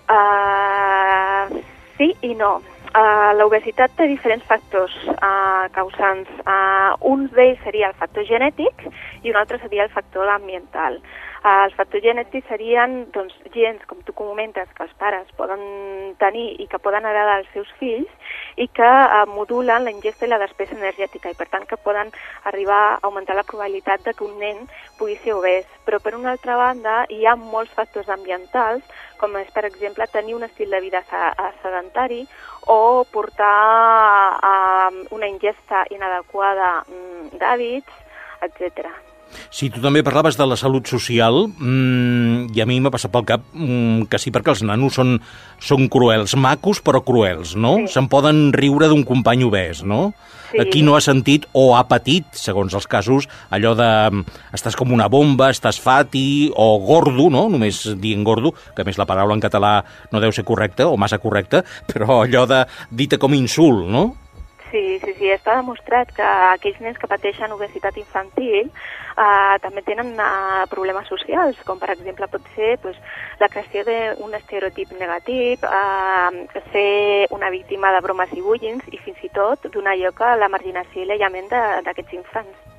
[0.10, 1.60] Uh,
[1.98, 2.60] sí i no.
[2.90, 6.32] Uh, L'obesitat té diferents factors uh, causants.
[6.42, 8.88] Uh, un d'ells seria el factor genètic
[9.22, 10.98] i un altre seria el factor ambiental.
[11.48, 15.62] Els factors genètics serien doncs, gens, com tu comentes, que els pares poden
[16.20, 18.10] tenir i que poden heredar als seus fills
[18.60, 22.12] i que uh, modulen la ingesta i la despesa energètica i per tant que poden
[22.44, 24.68] arribar a augmentar la probabilitat de que un nen
[25.00, 25.66] pugui ser obès.
[25.88, 28.84] Però per una altra banda hi ha molts factors ambientals
[29.20, 32.26] com és, per exemple, tenir un estil de vida eh, sedentari
[32.68, 34.56] o portar a
[35.12, 38.04] una ingesta inadequada mm, d'hàbits,
[38.44, 39.09] etc.
[39.50, 43.28] Si tu també parlaves de la salut social, mmm, i a mi m'ha passat pel
[43.28, 45.18] cap mmm, que sí, perquè els nanos són,
[45.64, 47.78] són cruels, macos però cruels, no?
[47.84, 47.96] Sí.
[47.96, 50.12] Se'n poden riure d'un company obès, no?
[50.50, 50.66] Sí.
[50.72, 54.94] Qui no ha sentit o ha patit, segons els casos, allò de mm, estàs com
[54.96, 57.46] una bomba, estàs fati o gordo, no?
[57.54, 59.76] Només dient gordo, que més la paraula en català
[60.14, 64.10] no deu ser correcta o massa correcta, però allò de dita com insult, no?
[64.72, 70.12] Sí, sí, sí, està demostrat que aquells nens que pateixen obesitat infantil eh, també tenen
[70.14, 73.00] eh, problemes socials, com per exemple pot ser pues,
[73.42, 79.26] la creació d'un estereotip negatiu, eh, ser una víctima de bromes i bullins i fins
[79.26, 82.70] i tot donar lloc a la marginació i l'aïllament d'aquests infants.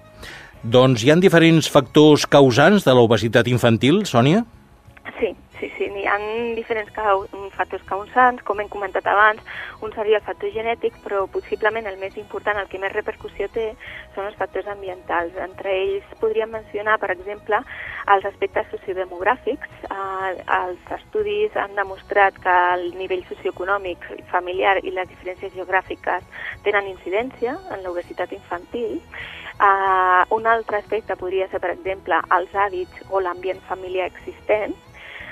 [0.62, 4.44] Doncs hi han diferents factors causants de l'obesitat infantil, Sònia?
[6.10, 6.18] Ha
[6.56, 7.24] diferents cau
[7.56, 9.42] factors causants, com hem comentat abans,
[9.84, 13.70] un seria el factor genètic, però possiblement el més important, el que més repercussió té,
[14.14, 15.36] són els factors ambientals.
[15.46, 17.62] Entre ells podríem mencionar, per exemple,
[18.14, 19.74] els aspectes sociodemogràfics.
[19.88, 26.26] Eh, els estudis han demostrat que el nivell socioeconòmic, familiar i les diferències geogràfiques
[26.64, 28.98] tenen incidència en l'obesitat infantil.
[29.60, 34.72] Uh, un altre aspecte podria ser, per exemple, els hàbits o l'ambient familiar existent.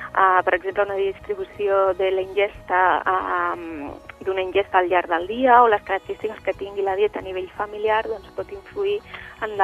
[0.08, 3.92] Uh, per exemple, una distribució de la ingesta, uh,
[4.24, 7.48] d'una ingesta al llarg del dia o les característiques que tingui la dieta a nivell
[7.58, 8.98] familiar doncs, pot influir
[9.44, 9.54] en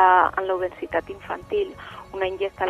[0.47, 1.73] l'obesitat infantil.
[2.15, 2.67] Una ingesta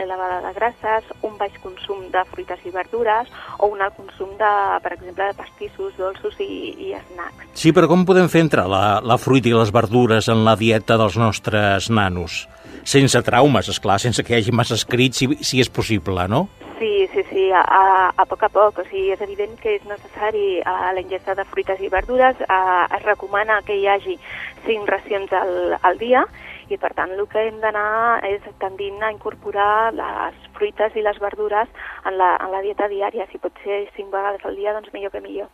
[0.00, 4.52] elevada de grasses, un baix consum de fruites i verdures o un alt consum, de,
[4.84, 7.50] per exemple, de pastissos, dolços i, i snacks.
[7.52, 10.96] Sí, però com podem fer entrar la, la fruita i les verdures en la dieta
[11.00, 12.46] dels nostres nanos?
[12.88, 16.46] Sense traumes, és clar, sense que hi hagi massa escrit, si, si és possible, no?
[16.78, 18.78] Sí, sí, sí, a, a, a poc a poc.
[18.78, 22.38] O sigui, és evident que és necessari a la ingesta de fruites i verdures.
[22.48, 24.14] A, es recomana que hi hagi
[24.64, 26.24] cinc racions al, al dia
[26.70, 31.18] i, per tant, el que hem d'anar és tendint a incorporar les fruites i les
[31.22, 31.70] verdures
[32.04, 33.28] en la, en la dieta diària.
[33.30, 35.48] Si pot ser cinc vegades al dia, doncs millor que millor.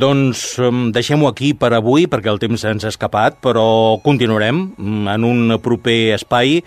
[0.00, 0.44] Doncs
[0.94, 5.58] deixem-ho aquí per avui, perquè el temps ens ha escapat, però continuarem mm, en un
[5.62, 6.60] proper espai.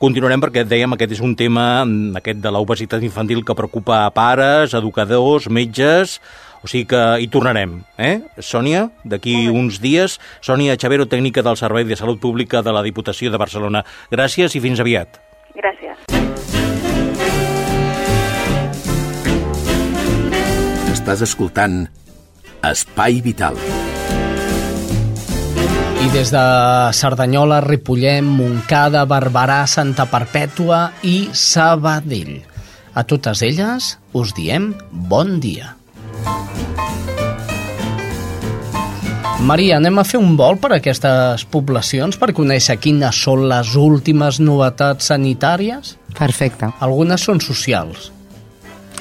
[0.00, 4.14] Continuarem perquè, dèiem, aquest és un tema, mm, aquest de l'obesitat infantil, que preocupa a
[4.14, 6.20] pares, educadors, metges...
[6.60, 8.20] O sigui que hi tornarem, eh?
[8.36, 10.18] Sònia, d'aquí uns dies.
[10.44, 13.84] Sònia Xavero, tècnica del Servei de Salut Pública de la Diputació de Barcelona.
[14.12, 15.16] Gràcies i fins aviat.
[15.56, 15.96] Gràcies.
[20.92, 21.86] Estàs escoltant
[22.60, 23.56] Espai Vital.
[26.00, 26.44] I des de
[26.96, 32.40] Cerdanyola, Ripollem, Montcada, Barberà, Santa Perpètua i Sabadell.
[32.92, 35.79] A totes elles us diem bon dia.
[39.50, 44.36] Maria, anem a fer un vol per aquestes poblacions per conèixer quines són les últimes
[44.38, 45.96] novetats sanitàries?
[46.14, 46.68] Perfecte.
[46.84, 48.10] Algunes són socials.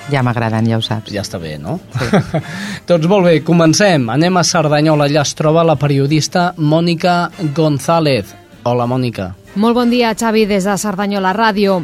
[0.10, 1.12] Ja m'agraden, ja ho saps.
[1.14, 1.78] Ja està bé, no?
[2.00, 2.42] Sí.
[2.90, 4.10] doncs molt bé, comencem.
[4.10, 5.06] Anem a Cerdanyola.
[5.06, 7.20] Allà es troba la periodista Mònica
[7.54, 8.34] González.
[8.64, 9.34] Hola, Mònica.
[9.60, 11.82] Molt bon dia, Xavi, des de Cerdanyola Ràdio.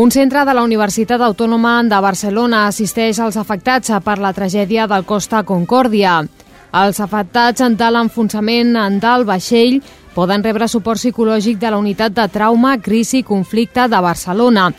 [0.00, 5.02] Un centre de la Universitat Autònoma de Barcelona assisteix als afectats per la tragèdia del
[5.04, 6.14] Costa Concòrdia.
[6.80, 9.76] Els afectats de l'enfonsament del vaixell
[10.14, 14.70] poden rebre suport psicològic de la Unitat de Trauma, Crisi i Conflicte de Barcelona,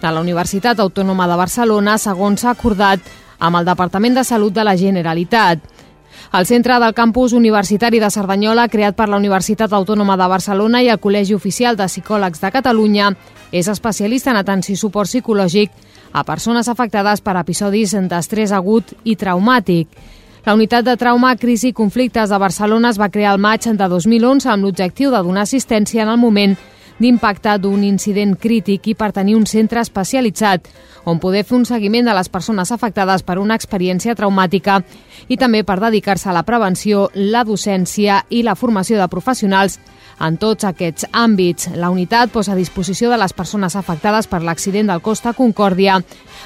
[0.00, 3.04] de la Universitat Autònoma de Barcelona, segons s'ha acordat
[3.38, 5.60] amb el Departament de Salut de la Generalitat.
[6.32, 10.86] El centre del campus universitari de Cerdanyola, creat per la Universitat Autònoma de Barcelona i
[10.92, 13.08] el Col·legi Oficial de Psicòlegs de Catalunya,
[13.50, 15.74] és especialista en atenció i suport psicològic
[16.12, 19.88] a persones afectades per episodis d'estrès agut i traumàtic.
[20.46, 23.88] La unitat de trauma, crisi i conflictes de Barcelona es va crear al maig de
[23.90, 26.54] 2011 amb l'objectiu de donar assistència en el moment
[27.00, 30.68] d'impacte d'un incident crític i per tenir un centre especialitzat
[31.08, 34.82] on poder fer un seguiment de les persones afectades per una experiència traumàtica
[35.28, 39.78] i també per dedicar-se a la prevenció, la docència i la formació de professionals
[40.20, 41.70] en tots aquests àmbits.
[41.80, 46.02] La unitat posa a disposició de les persones afectades per l'accident del Costa Concòrdia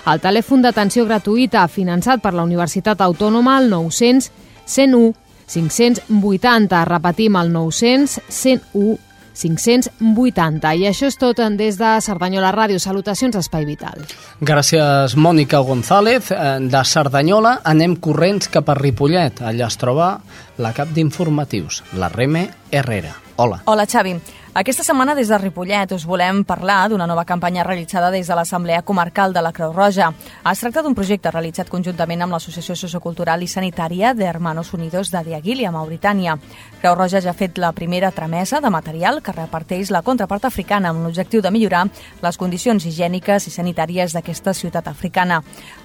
[0.06, 4.30] el telèfon d'atenció gratuïta finançat per la Universitat Autònoma al 900
[4.66, 5.14] 101
[5.48, 6.84] 580.
[6.88, 10.74] Repetim el 900 101 580.
[10.74, 12.78] I això és tot en des de Cerdanyola Ràdio.
[12.78, 14.04] Salutacions, Espai Vital.
[14.40, 16.30] Gràcies, Mònica González.
[16.30, 19.42] Eh, De Cerdanyola anem corrents cap a Ripollet.
[19.42, 20.20] Allà es troba
[20.58, 23.14] la cap d'informatius, la Reme Herrera.
[23.36, 23.62] Hola.
[23.66, 24.14] Hola, Xavi.
[24.54, 28.82] Aquesta setmana des de Ripollet us volem parlar d'una nova campanya realitzada des de l'Assemblea
[28.82, 30.12] Comarcal de la Creu Roja.
[30.46, 35.24] Es tracta d'un projecte realitzat conjuntament amb l'Associació Sociocultural i Sanitària de Hermanos Unidos de
[35.26, 36.36] Diaguili, a Mauritània.
[36.80, 40.90] Creu Roja ja ha fet la primera tramesa de material que reparteix la contrapart africana
[40.94, 41.88] amb l'objectiu de millorar
[42.22, 45.40] les condicions higièniques i sanitàries d'aquesta ciutat africana.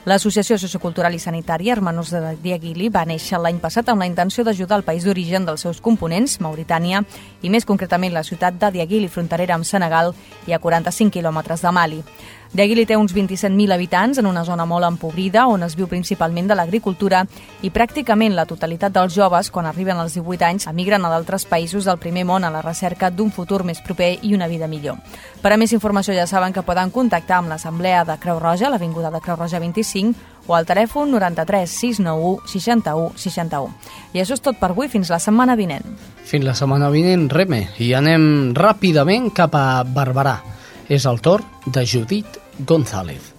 [0.06, 4.78] L'Associació Sociocultural i Sanitària Hermanos de Diaguili va néixer l'any passat amb la intenció d'ajudar
[4.78, 7.02] el país d'origen dels seus components, Mauritània,
[7.42, 10.14] i més concretament la ciutat de Diaguili, fronterera amb Senegal
[10.48, 12.04] i a 45 quilòmetres de Mali.
[12.50, 16.56] Diaguili té uns 27.000 habitants en una zona molt empobrida on es viu principalment de
[16.58, 17.22] l'agricultura
[17.62, 21.86] i pràcticament la totalitat dels joves, quan arriben als 18 anys, emigren a d'altres països
[21.86, 24.98] del primer món a la recerca d'un futur més proper i una vida millor.
[25.44, 28.74] Per a més informació ja saben que poden contactar amb l'Assemblea de Creu Roja a
[28.74, 33.76] l'Avinguda de Creu Roja 25 o al telèfon 93 691 61 61.
[34.18, 35.86] I això és tot per avui, fins la setmana vinent.
[36.26, 40.40] Fins la setmana vinent, Reme, i anem ràpidament cap a Barberà.
[40.90, 43.36] És el torn de Judit González.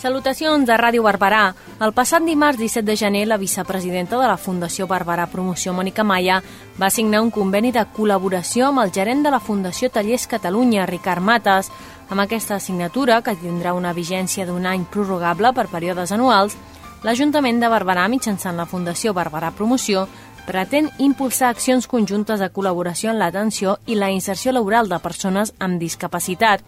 [0.00, 1.54] Salutacions de Ràdio Barberà.
[1.84, 6.42] El passat dimarts 17 de gener, la vicepresidenta de la Fundació Barberà Promoció, Mònica Maia,
[6.80, 11.24] va signar un conveni de col·laboració amb el gerent de la Fundació Tallers Catalunya, Ricard
[11.24, 11.70] Mates.
[12.08, 16.56] Amb aquesta assignatura, que tindrà una vigència d'un any prorrogable per períodes anuals,
[17.04, 20.06] l'Ajuntament de Barberà, mitjançant la Fundació Barberà Promoció,
[20.44, 25.80] pretén impulsar accions conjuntes de col·laboració en l'atenció i la inserció laboral de persones amb
[25.80, 26.64] discapacitat.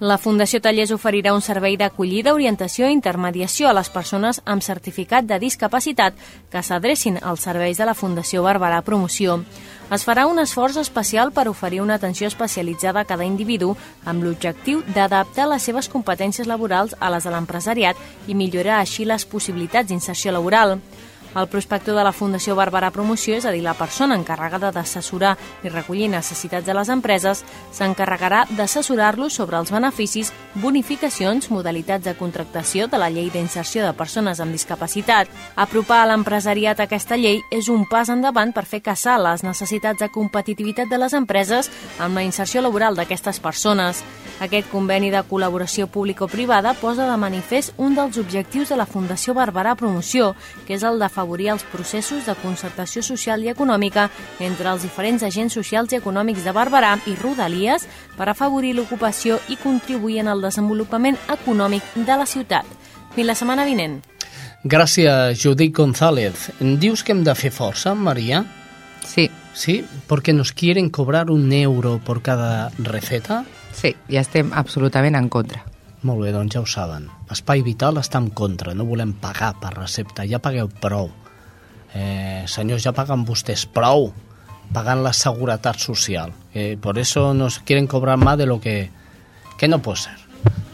[0.00, 5.28] La Fundació Tallers oferirà un servei d'acollida, orientació i intermediació a les persones amb certificat
[5.28, 6.18] de discapacitat
[6.50, 9.38] que s'adrecin als serveis de la Fundació Barberà Promoció.
[9.94, 14.82] Es farà un esforç especial per oferir una atenció especialitzada a cada individu amb l'objectiu
[14.96, 17.94] d'adaptar les seves competències laborals a les de l'empresariat
[18.26, 20.80] i millorar així les possibilitats d'inserció laboral.
[21.34, 25.32] El prospector de la Fundació Barberà Promoció, és a dir, la persona encarregada d'assessorar
[25.64, 27.42] i recollir necessitats de les empreses,
[27.74, 34.38] s'encarregarà d'assessorar-los sobre els beneficis, bonificacions, modalitats de contractació de la llei d'inserció de persones
[34.38, 35.26] amb discapacitat.
[35.56, 40.10] Apropar a l'empresariat aquesta llei és un pas endavant per fer caçar les necessitats de
[40.14, 44.04] competitivitat de les empreses amb la inserció laboral d'aquestes persones.
[44.42, 49.74] Aquest conveni de col·laboració público-privada posa de manifest un dels objectius de la Fundació Barberà
[49.78, 50.32] Promoció,
[50.66, 54.10] que és el de afavorir els processos de concertació social i econòmica
[54.44, 57.86] entre els diferents agents socials i econòmics de Barberà i Rodalies
[58.18, 62.68] per afavorir l'ocupació i contribuir en el desenvolupament econòmic de la ciutat.
[63.14, 64.02] Fins la setmana vinent.
[64.64, 66.50] Gràcies, Judit González.
[66.60, 68.44] Dius que hem de fer força, Maria?
[69.04, 69.30] Sí.
[69.54, 73.44] Sí, porque nos quieren cobrar un euro por cada receta?
[73.72, 75.62] Sí, ja estem absolutament en contra.
[76.04, 77.08] Molt bé, doncs ja ho saben.
[77.32, 81.08] Espai Vital està en contra, no volem pagar per recepta, ja pagueu prou.
[81.94, 84.10] Eh, senyors, ja paguen vostès prou
[84.72, 86.32] pagant la seguretat social.
[86.52, 88.90] Eh, por eso nos quieren cobrar más de lo que,
[89.58, 90.18] que no puede ser.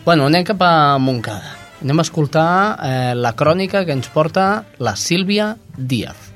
[0.04, 1.54] Bueno, anem cap a Montcada.
[1.80, 2.50] Anem a escoltar
[2.82, 6.29] eh, la crònica que ens porta la Sílvia Díaz.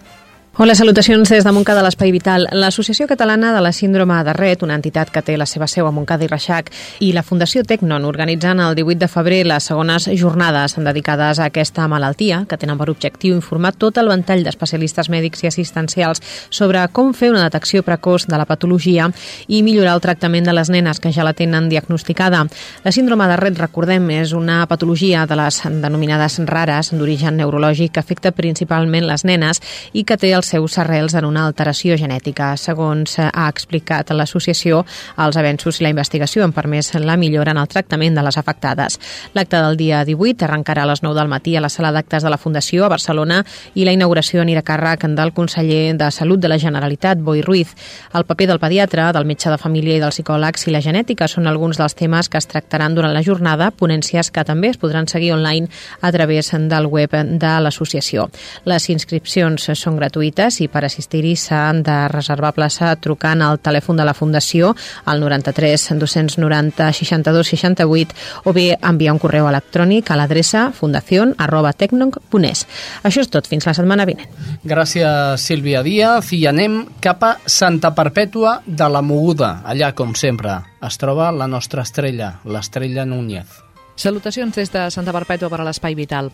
[0.57, 2.45] Hola, salutacions des de Montcada l'Espai Vital.
[2.55, 5.91] L'Associació Catalana de la Síndrome de Ret, una entitat que té la seva seu a
[5.91, 6.69] Montcada i Reixac,
[7.03, 11.89] i la Fundació Tecnon organitzen el 18 de febrer les segones jornades dedicades a aquesta
[11.91, 16.23] malaltia, que tenen per objectiu informar tot el ventall d'especialistes mèdics i assistencials
[16.55, 19.11] sobre com fer una detecció precoç de la patologia
[19.49, 22.45] i millorar el tractament de les nenes que ja la tenen diagnosticada.
[22.85, 28.07] La síndrome de Ret, recordem, és una patologia de les denominades rares d'origen neurològic que
[28.07, 29.59] afecta principalment les nenes
[29.93, 32.51] i que té el els seus arrels en una alteració genètica.
[32.61, 34.83] Segons ha explicat l'associació,
[35.25, 38.99] els avenços i la investigació han permès la millora en el tractament de les afectades.
[39.33, 42.33] L'acte del dia 18 arrencarà a les 9 del matí a la sala d'actes de
[42.33, 43.41] la Fundació a Barcelona
[43.75, 47.73] i la inauguració anirà a càrrec del conseller de Salut de la Generalitat, Boi Ruiz.
[48.13, 51.49] El paper del pediatre, del metge de família i del psicòleg i la genètica són
[51.49, 55.33] alguns dels temes que es tractaran durant la jornada, ponències que també es podran seguir
[55.33, 58.29] online a través del web de l'associació.
[58.69, 63.97] Les inscripcions són gratuïtes gratuïtes i per assistir-hi s'han de reservar plaça trucant al telèfon
[63.97, 70.17] de la Fundació al 93 290 62 68 o bé enviar un correu electrònic a
[70.17, 72.67] l'adreça fundacion arroba tecnoc.es.
[73.05, 74.29] Això és tot, fins la setmana vinent.
[74.65, 79.63] Gràcies, Sílvia Díaz, i anem cap a Santa Perpètua de la Moguda.
[79.65, 83.63] Allà, com sempre, es troba la nostra estrella, l'estrella Núñez.
[83.97, 86.33] Salutacions des de Santa Perpètua per a l'Espai Vital.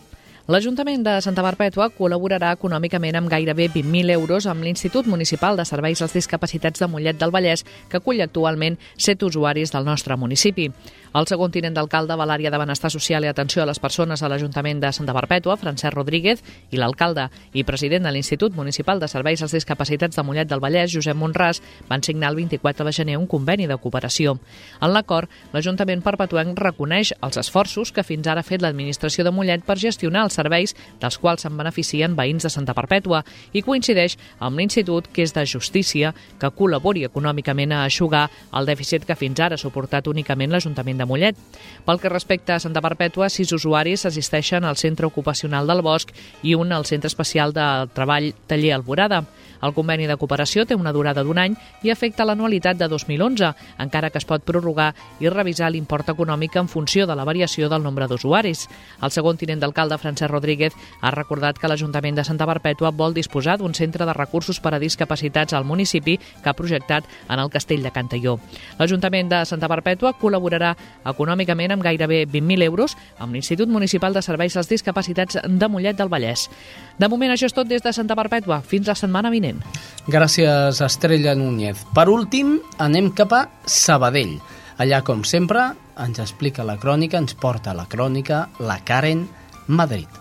[0.49, 6.01] L'Ajuntament de Santa Perpètua col·laborarà econòmicament amb gairebé 20.000 euros amb l'Institut Municipal de Serveis
[6.01, 10.71] als Discapacitats de Mollet del Vallès, que acull actualment set usuaris del nostre municipi.
[11.11, 14.29] El segon tinent d'alcalde de l'àrea de benestar social i atenció a les persones a
[14.31, 16.39] l'Ajuntament de Santa Perpètua, Francesc Rodríguez,
[16.71, 20.93] i l'alcalde i president de l'Institut Municipal de Serveis als Discapacitats de Mollet del Vallès,
[20.93, 21.59] Josep Monràs,
[21.89, 24.37] van signar el 24 de gener un conveni de cooperació.
[24.79, 29.67] En l'acord, l'Ajuntament perpetuenc reconeix els esforços que fins ara ha fet l'administració de Mollet
[29.67, 34.55] per gestionar els serveis dels quals se'n beneficien veïns de Santa Perpètua i coincideix amb
[34.63, 39.59] l'Institut, que és de justícia, que col·labori econòmicament a aixugar el dèficit que fins ara
[39.59, 41.37] ha suportat únicament l'Ajuntament de Mollet.
[41.85, 46.13] Pel que respecta a Santa Perpètua, sis usuaris assisteixen al Centre Ocupacional del Bosc
[46.45, 49.23] i un al Centre Especial de Treball Taller Alborada.
[49.61, 54.09] El conveni de cooperació té una durada d'un any i afecta l'anualitat de 2011, encara
[54.09, 58.07] que es pot prorrogar i revisar l'import econòmic en funció de la variació del nombre
[58.07, 58.67] d'usuaris.
[59.01, 63.57] El segon tinent d'alcalde, Francesc Rodríguez, ha recordat que l'Ajuntament de Santa Perpètua vol disposar
[63.59, 67.83] d'un centre de recursos per a discapacitats al municipi que ha projectat en el castell
[67.83, 68.37] de Cantalló.
[68.79, 70.73] L'Ajuntament de Santa Perpètua col·laborarà
[71.05, 76.09] econòmicament amb gairebé 20.000 euros amb l'Institut Municipal de Serveis als Discapacitats de Mollet del
[76.09, 76.47] Vallès.
[76.97, 78.61] De moment això és tot des de Santa Perpètua.
[78.61, 79.50] Fins la setmana vinent.
[80.11, 81.83] Gràcies, Estrella Núñez.
[81.95, 84.39] Per últim, anem cap a Sabadell.
[84.81, 85.71] Allà, com sempre,
[86.01, 89.27] ens explica la crònica, ens porta la crònica la Karen
[89.67, 90.20] Madrid.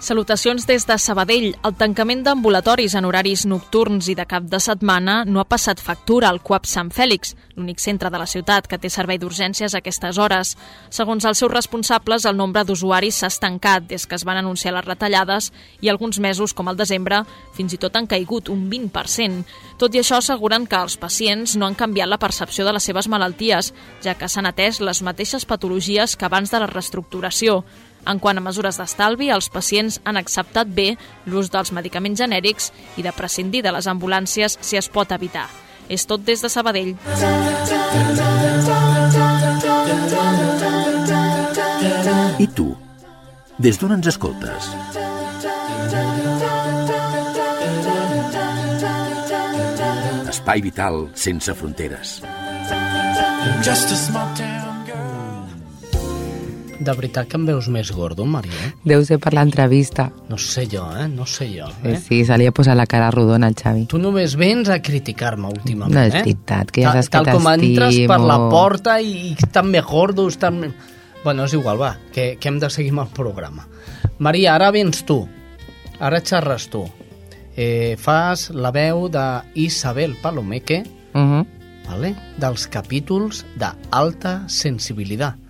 [0.00, 1.50] Salutacions des de Sabadell.
[1.60, 6.30] El tancament d'ambulatoris en horaris nocturns i de cap de setmana no ha passat factura
[6.30, 10.16] al CUAP Sant Fèlix, l'únic centre de la ciutat que té servei d'urgències a aquestes
[10.16, 10.54] hores.
[10.88, 14.88] Segons els seus responsables, el nombre d'usuaris s'ha estancat des que es van anunciar les
[14.88, 15.50] retallades
[15.84, 17.20] i alguns mesos, com el desembre,
[17.52, 19.44] fins i tot han caigut un 20%.
[19.76, 23.12] Tot i això, asseguren que els pacients no han canviat la percepció de les seves
[23.12, 27.60] malalties, ja que s'han atès les mateixes patologies que abans de la reestructuració.
[28.08, 30.94] En quant a mesures d'estalvi, els pacients han acceptat bé
[31.26, 35.48] l'ús dels medicaments genèrics i de prescindir de les ambulàncies si es pot evitar.
[35.90, 36.94] És tot des de Sabadell.
[42.40, 42.70] I tu?
[43.60, 44.70] Des d'on ens escoltes?
[50.30, 52.20] Espai vital sense fronteres.
[53.66, 54.69] Just a small town
[56.80, 58.70] de veritat que em veus més gordo, Maria?
[58.88, 60.08] Deu ser per l'entrevista.
[60.30, 61.06] No sé jo, eh?
[61.12, 61.68] No sé jo.
[61.84, 61.96] Eh?
[62.00, 63.84] Sí, se li ha posat la cara rodona al Xavi.
[63.90, 66.08] Tu només vens a criticar-me últimament, no, eh?
[66.08, 67.44] No, és veritat, que ja saps que t'estimo.
[67.44, 70.62] Tal com entres per la porta i estan més gordos, estan...
[71.20, 73.66] Bueno, és igual, va, que, que hem de seguir amb el programa.
[74.24, 75.20] Maria, ara vens tu.
[76.00, 76.86] Ara xerres tu.
[77.60, 80.80] Eh, fas la veu d'Isabel Palomeque,
[81.12, 81.44] uh -huh.
[81.90, 82.14] vale?
[82.40, 85.49] dels capítols d'Alta Sensibilitat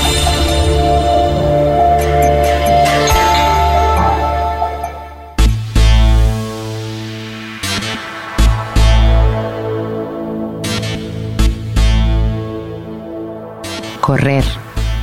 [14.11, 14.43] Correr,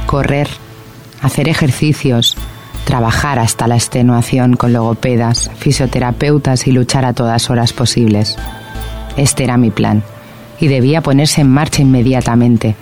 [0.05, 0.49] correr,
[1.23, 2.37] hacer ejercicios,
[2.85, 8.37] trabajar hasta la extenuación con logopedas, fisioterapeutas y luchar a todas horas posibles.
[9.17, 10.03] Este era mi plan
[10.61, 12.77] y debía ponerse en marcha inmediatamente.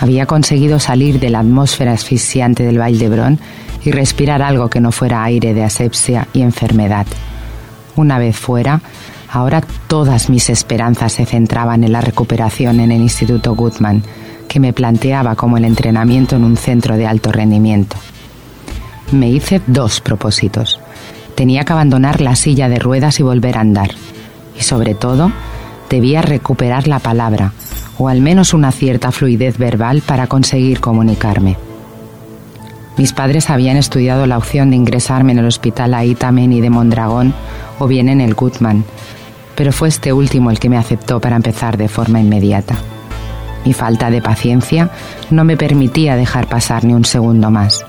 [0.00, 3.38] Había conseguido salir de la atmósfera asfixiante del Valdebrón
[3.84, 7.06] y respirar algo que no fuera aire de asepsia y enfermedad.
[7.94, 8.80] Una vez fuera,
[9.30, 14.02] ahora todas mis esperanzas se centraban en la recuperación en el Instituto Goodman,
[14.48, 17.96] que me planteaba como el entrenamiento en un centro de alto rendimiento.
[19.12, 20.80] Me hice dos propósitos.
[21.34, 23.90] Tenía que abandonar la silla de ruedas y volver a andar.
[24.58, 25.30] Y sobre todo,
[25.88, 27.52] debía recuperar la palabra,
[27.96, 31.56] o al menos una cierta fluidez verbal para conseguir comunicarme.
[32.96, 37.32] Mis padres habían estudiado la opción de ingresarme en el hospital Aitameni de Mondragón
[37.78, 38.84] o bien en el Gutman,
[39.54, 42.76] pero fue este último el que me aceptó para empezar de forma inmediata.
[43.64, 44.90] Mi falta de paciencia
[45.30, 47.84] no me permitía dejar pasar ni un segundo más.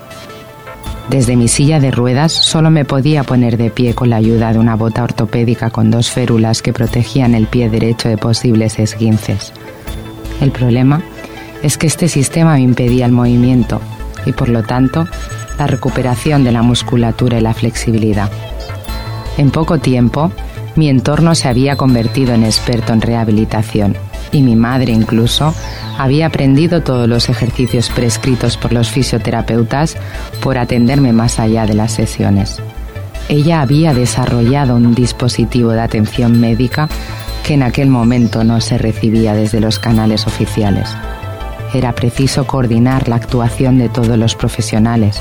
[1.08, 4.60] Desde mi silla de ruedas solo me podía poner de pie con la ayuda de
[4.60, 9.52] una bota ortopédica con dos férulas que protegían el pie derecho de posibles esguinces.
[10.40, 11.02] El problema
[11.62, 13.80] es que este sistema me impedía el movimiento
[14.24, 15.08] y por lo tanto
[15.58, 18.30] la recuperación de la musculatura y la flexibilidad.
[19.36, 20.30] En poco tiempo,
[20.76, 23.96] mi entorno se había convertido en experto en rehabilitación
[24.32, 25.54] y mi madre incluso
[25.98, 29.96] había aprendido todos los ejercicios prescritos por los fisioterapeutas
[30.40, 32.60] por atenderme más allá de las sesiones.
[33.28, 36.88] Ella había desarrollado un dispositivo de atención médica
[37.44, 40.96] que en aquel momento no se recibía desde los canales oficiales.
[41.72, 45.20] Era preciso coordinar la actuación de todos los profesionales,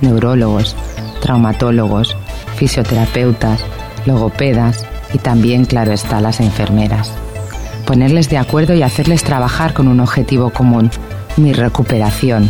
[0.00, 0.76] neurólogos,
[1.20, 2.16] traumatólogos,
[2.56, 3.64] fisioterapeutas,
[4.06, 7.12] logopedas y también, claro está, las enfermeras.
[7.86, 10.90] Ponerles de acuerdo y hacerles trabajar con un objetivo común,
[11.36, 12.48] mi recuperación.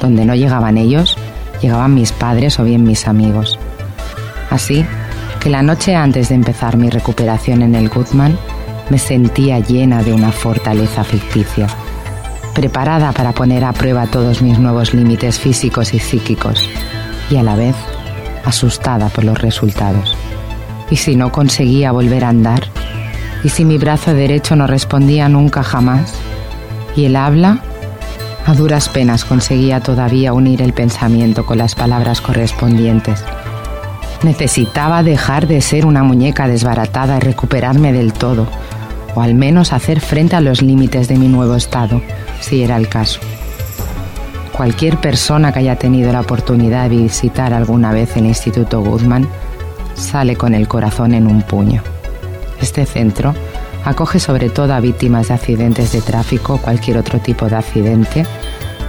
[0.00, 1.16] Donde no llegaban ellos,
[1.60, 3.58] llegaban mis padres o bien mis amigos.
[4.50, 4.84] Así
[5.40, 8.38] que la noche antes de empezar mi recuperación en el Goodman,
[8.90, 11.68] me sentía llena de una fortaleza ficticia,
[12.54, 16.68] preparada para poner a prueba todos mis nuevos límites físicos y psíquicos,
[17.30, 17.76] y a la vez
[18.44, 20.16] asustada por los resultados.
[20.90, 22.64] ¿Y si no conseguía volver a andar?
[23.42, 26.12] ¿Y si mi brazo derecho no respondía nunca jamás?
[26.94, 27.60] ¿Y el habla?
[28.46, 33.24] A duras penas conseguía todavía unir el pensamiento con las palabras correspondientes.
[34.22, 38.46] Necesitaba dejar de ser una muñeca desbaratada y recuperarme del todo,
[39.14, 42.02] o al menos hacer frente a los límites de mi nuevo estado,
[42.40, 43.20] si era el caso.
[44.52, 49.26] Cualquier persona que haya tenido la oportunidad de visitar alguna vez el Instituto Goodman
[49.94, 51.82] sale con el corazón en un puño.
[52.60, 53.34] Este centro
[53.84, 58.26] acoge sobre todo a víctimas de accidentes de tráfico o cualquier otro tipo de accidente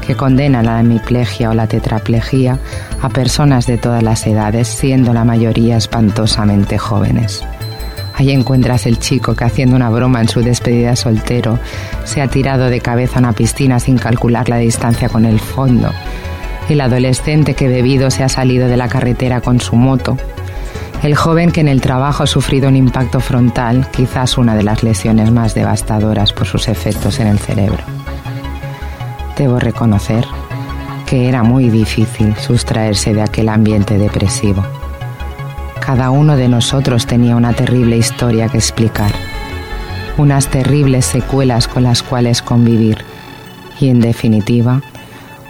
[0.05, 2.59] que condenan a la hemiplegia o la tetraplegia
[3.01, 7.43] a personas de todas las edades, siendo la mayoría espantosamente jóvenes.
[8.15, 11.57] Ahí encuentras el chico que haciendo una broma en su despedida soltero
[12.03, 15.89] se ha tirado de cabeza a una piscina sin calcular la distancia con el fondo.
[16.69, 20.17] El adolescente que bebido se ha salido de la carretera con su moto.
[21.03, 24.83] El joven que en el trabajo ha sufrido un impacto frontal, quizás una de las
[24.83, 27.83] lesiones más devastadoras por sus efectos en el cerebro.
[29.35, 30.27] Debo reconocer
[31.07, 34.63] que era muy difícil sustraerse de aquel ambiente depresivo.
[35.79, 39.11] Cada uno de nosotros tenía una terrible historia que explicar,
[40.17, 43.03] unas terribles secuelas con las cuales convivir
[43.79, 44.83] y, en definitiva,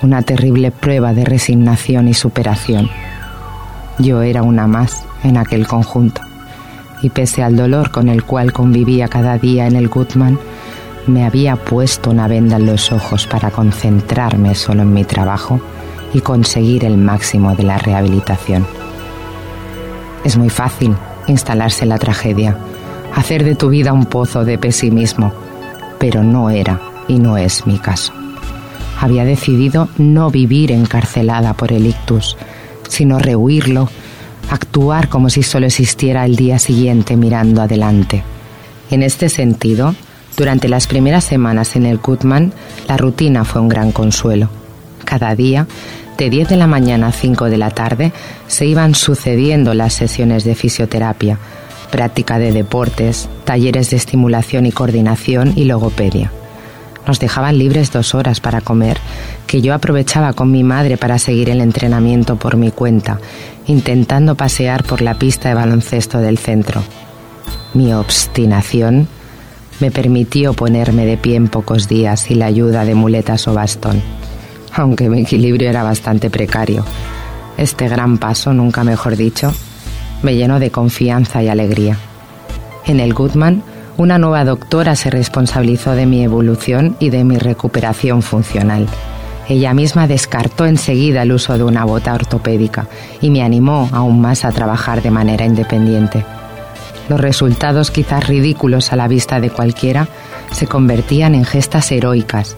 [0.02, 2.90] una terrible prueba de resignación y superación.
[4.02, 6.22] Yo era una más en aquel conjunto,
[7.04, 10.40] y pese al dolor con el cual convivía cada día en el Goodman,
[11.06, 15.62] me había puesto una venda en los ojos para concentrarme solo en mi trabajo
[16.16, 18.66] y conseguir el máximo de la rehabilitación.
[20.24, 20.96] Es muy fácil
[21.28, 22.58] instalarse la tragedia,
[23.16, 25.32] hacer de tu vida un pozo de pesimismo,
[26.00, 28.14] pero no era y no es mi caso.
[29.00, 32.36] Había decidido no vivir encarcelada por el ictus,
[32.92, 33.90] sino rehuirlo,
[34.50, 38.22] actuar como si solo existiera el día siguiente mirando adelante.
[38.92, 39.96] En este sentido,
[40.36, 42.52] durante las primeras semanas en el Goodman,
[42.90, 44.50] la rutina fue un gran consuelo.
[45.06, 45.68] Cada día
[46.18, 48.12] de 10 de la mañana a 5 de la tarde
[48.48, 51.38] se iban sucediendo las sesiones de fisioterapia,
[51.92, 56.32] práctica de deportes, talleres de estimulación y coordinación y logopedia.
[57.08, 58.98] Nos dejaban libres dos horas para comer,
[59.48, 63.20] que yo aprovechaba con mi madre para seguir el entrenamiento por mi cuenta,
[63.68, 66.84] intentando pasear por la pista de baloncesto del centro.
[67.74, 69.08] Mi obstinación
[69.80, 74.02] me permitió ponerme de pie en pocos días y la ayuda de muletas o bastón
[74.74, 76.86] aunque mi equilibrio era bastante precario.
[77.58, 79.54] Este gran paso, nunca mejor dicho,
[80.24, 81.98] me llenó de confianza y alegría.
[82.86, 83.64] En el Goodman,
[84.02, 88.88] una nueva doctora se responsabilizó de mi evolución y de mi recuperación funcional.
[89.48, 92.88] Ella misma descartó enseguida el uso de una bota ortopédica
[93.22, 96.26] y me animó aún más a trabajar de manera independiente.
[97.10, 100.08] Los resultados, quizás ridículos a la vista de cualquiera,
[100.52, 102.56] se convertían en gestas heroicas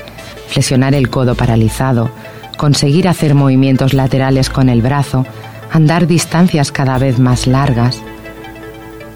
[0.47, 2.09] flexionar el codo paralizado,
[2.57, 5.25] conseguir hacer movimientos laterales con el brazo,
[5.73, 8.01] andar distancias cada vez más largas.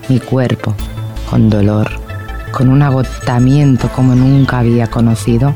[0.09, 0.75] Mi cuerpo,
[1.29, 2.06] con dolor,
[2.57, 5.53] con un agotamiento como nunca había conocido,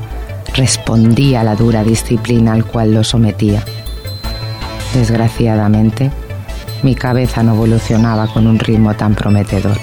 [0.54, 3.64] respondía a la dura disciplina al cual lo sometía.
[4.94, 6.12] Desgraciadamente,
[6.84, 9.80] mi cabeza no evolucionaba con un ritmo tan prometedor.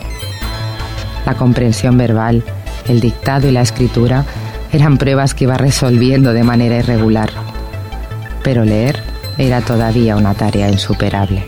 [1.26, 2.44] La comprensión verbal,
[2.86, 4.24] el dictado y la escritura
[4.72, 7.30] eran pruebas que iba resolviendo de manera irregular,
[8.44, 9.02] pero leer
[9.38, 11.44] era todavía una tarea insuperable.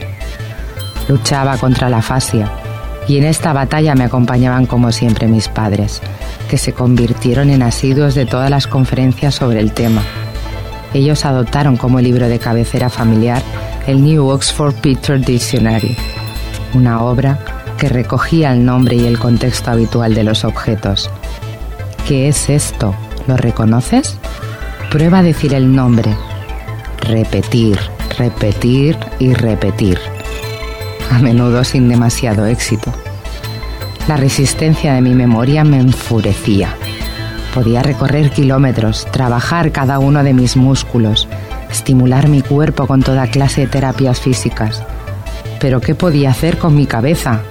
[1.07, 2.60] Luchaba contra la fascia
[3.11, 6.01] y en esta batalla me acompañaban como siempre mis padres,
[6.49, 10.01] que se convirtieron en asiduos de todas las conferencias sobre el tema.
[10.93, 13.41] Ellos adoptaron como libro de cabecera familiar
[13.85, 15.97] el New Oxford Picture Dictionary.
[16.73, 17.37] una obra
[17.77, 21.09] que recogía el nombre y el contexto habitual de los objetos.
[22.07, 22.95] ¿Qué es esto?
[23.27, 24.19] ¿Lo reconoces?
[24.89, 26.15] Prueba a decir el nombre.
[27.01, 27.77] Repetir,
[28.17, 29.99] repetir y repetir.
[31.11, 32.89] A menudo sin demasiado éxito.
[34.07, 36.73] La resistencia de mi memoria me enfurecía.
[37.53, 41.27] Podía recorrer kilómetros, trabajar cada uno de mis músculos,
[41.69, 44.83] estimular mi cuerpo con toda clase de terapias físicas.
[45.59, 47.41] Pero ¿qué podía hacer con mi cabeza?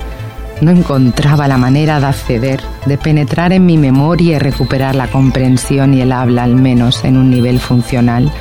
[0.62, 5.92] No encontraba la manera de acceder, de penetrar en mi memoria y recuperar la comprensión
[5.92, 8.32] y el habla al menos en un nivel funcional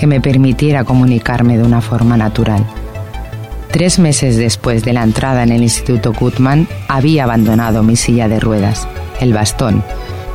[0.00, 2.64] que me permitiera comunicarme de una forma natural.
[3.72, 8.38] Tres meses después de la entrada en el Instituto Gutmann, había abandonado mi silla de
[8.38, 8.86] ruedas,
[9.18, 9.82] el bastón,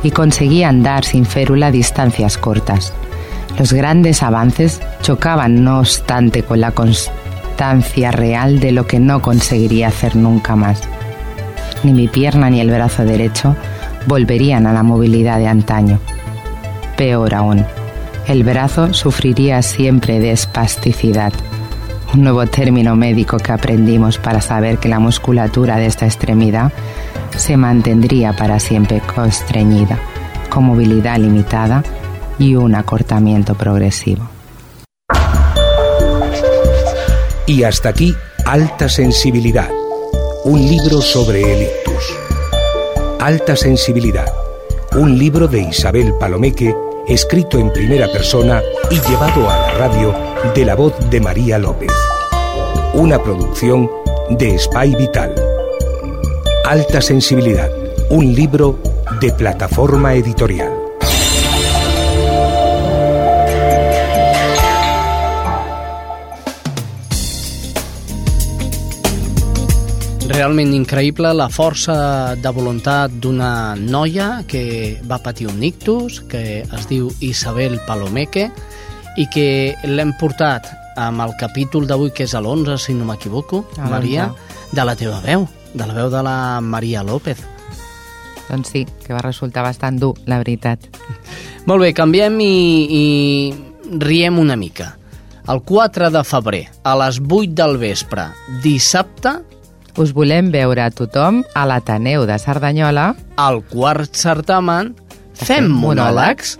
[0.02, 2.92] y conseguía andar sin férula distancias cortas.
[3.56, 9.86] Los grandes avances chocaban, no obstante, con la constancia real de lo que no conseguiría
[9.86, 10.80] hacer nunca más.
[11.84, 13.54] Ni mi pierna ni el brazo derecho
[14.08, 16.00] volverían a la movilidad de antaño.
[16.96, 17.64] Peor aún,
[18.26, 21.32] el brazo sufriría siempre de espasticidad
[22.14, 26.72] un nuevo término médico que aprendimos para saber que la musculatura de esta extremidad
[27.36, 29.98] se mantendría para siempre constreñida,
[30.48, 31.84] con movilidad limitada
[32.38, 34.28] y un acortamiento progresivo.
[37.46, 39.68] Y hasta aquí, Alta Sensibilidad,
[40.44, 42.16] un libro sobre el ictus.
[43.20, 44.26] Alta Sensibilidad,
[44.96, 46.74] un libro de Isabel Palomeque,
[47.06, 51.92] escrito en primera persona y llevado a la radio de la voz de María López.
[52.94, 53.90] Una producción
[54.30, 55.34] de Spy Vital.
[56.64, 57.70] Alta Sensibilidad,
[58.10, 58.78] un libro
[59.20, 60.78] de plataforma editorial.
[70.38, 71.94] realment increïble la força
[72.38, 78.46] de voluntat d'una noia que va patir un ictus, que es diu Isabel Palomeque,
[79.18, 84.28] i que l'hem portat amb el capítol d'avui, que és l'11, si no m'equivoco, Maria,
[84.72, 87.42] de la teva veu, de la veu de la Maria López.
[88.48, 90.86] Doncs sí, que va resultar bastant dur, la veritat.
[91.68, 92.54] Molt bé, canviem i,
[92.88, 94.94] i riem una mica.
[95.48, 98.28] El 4 de febrer, a les 8 del vespre,
[98.64, 99.38] dissabte,
[99.98, 104.94] us volem veure a tothom a l'Ateneu de Cerdanyola al quart certamen
[105.38, 106.56] Fem monòlegs.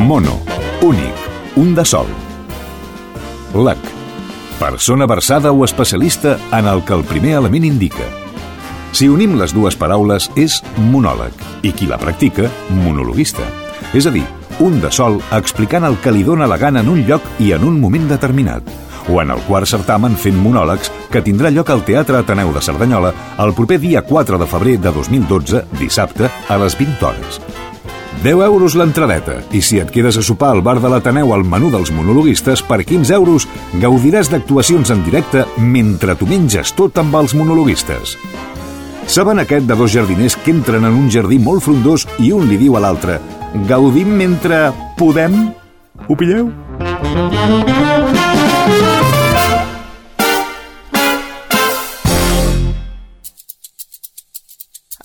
[0.00, 0.40] Mono,
[0.80, 1.12] únic,
[1.56, 2.06] un de sol.
[3.52, 3.78] Lec,
[4.58, 8.06] persona versada o especialista en el que el primer element indica.
[8.92, 10.56] Si unim les dues paraules és
[10.88, 11.36] monòleg
[11.68, 12.48] i qui la practica,
[12.80, 13.44] monologuista.
[13.92, 14.24] És a dir,
[14.58, 17.68] un de sol explicant el que li dóna la gana en un lloc i en
[17.68, 18.64] un moment determinat
[19.10, 23.12] o en el quart certamen fent monòlegs que tindrà lloc al Teatre Ateneu de Cerdanyola
[23.44, 27.59] el proper dia 4 de febrer de 2012, dissabte, a les 20 hores.
[28.22, 31.70] 10 euros l'entradeta i si et quedes a sopar al bar de l'Ateneu al menú
[31.72, 33.46] dels monologuistes, per 15 euros
[33.80, 38.18] gaudiràs d'actuacions en directe mentre tu menges tot amb els monologuistes.
[39.08, 42.60] Saben aquest de dos jardiners que entren en un jardí molt frondós i un li
[42.60, 43.16] diu a l'altre
[43.66, 44.68] «Gaudim mentre
[45.00, 45.54] podem?»
[46.06, 46.52] Ho pilleu?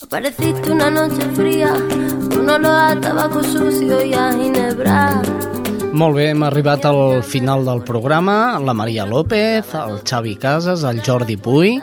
[0.03, 1.73] Apareciste una noche fría,
[2.45, 5.21] un olor a tabaco sucio y a ginebra.
[5.93, 11.01] Molt bé, hem arribat al final del programa, la Maria López, el Xavi Casas, el
[11.01, 11.79] Jordi Puy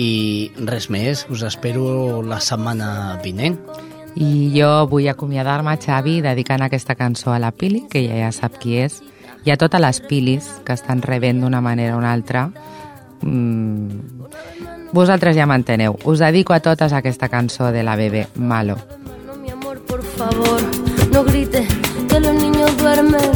[0.00, 3.58] i res més, us espero la setmana vinent.
[4.16, 8.56] I jo vull acomiadar-me, Xavi, dedicant aquesta cançó a la Pili, que ja ja sap
[8.62, 9.02] qui és,
[9.44, 12.48] i a totes les Pilis que estan rebent d'una manera o una altra.
[13.20, 14.24] Mm,
[14.96, 15.98] vosaltres ja m'enteneu.
[16.04, 18.78] Us dedico a totes aquesta cançó de la bebé Malo.
[20.20, 20.60] Favor,
[21.12, 21.66] no grites
[22.10, 23.30] que los niños duermen.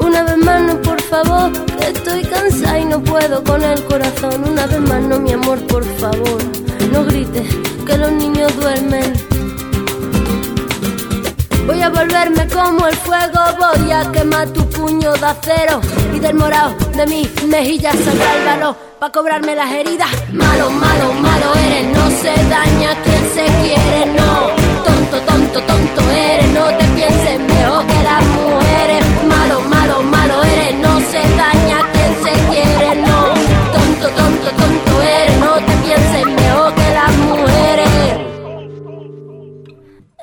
[0.00, 4.42] Una vez más, no, por favor, que estoy cansada y no puedo con el corazón.
[4.52, 6.38] Una vez más, no, mi amor, por favor,
[6.92, 7.48] no grites
[7.86, 9.12] que los niños duermen.
[11.68, 15.80] Voy a volverme como el fuego, voy a quemar tu puño de acero
[16.16, 20.10] y del morado de mi mejilla saldrá el valor pa' cobrarme las heridas.
[20.32, 24.69] Malo, malo, malo eres, no se daña quien se quiere, no.
[25.10, 29.04] Tonto, tonto, tonto eres, no te pienses mejor que las mujeres.
[29.26, 33.34] Malo, malo, malo eres, no se daña quien se quiere, no.
[33.74, 37.88] Tonto, tonto, tonto eres, no te pienses mejor que las mujeres.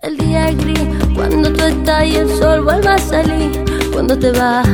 [0.03, 4.31] El día es gris cuando tú estás y el sol vuelve a salir cuando te
[4.31, 4.69] vas.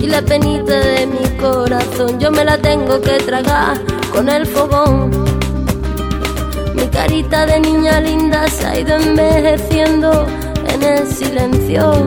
[0.00, 3.80] y la penita de mi corazón yo me la tengo que tragar
[4.12, 5.31] con el fogón.
[6.74, 10.26] Mi carita de niña linda se ha ido envejeciendo
[10.66, 12.06] en el silencio.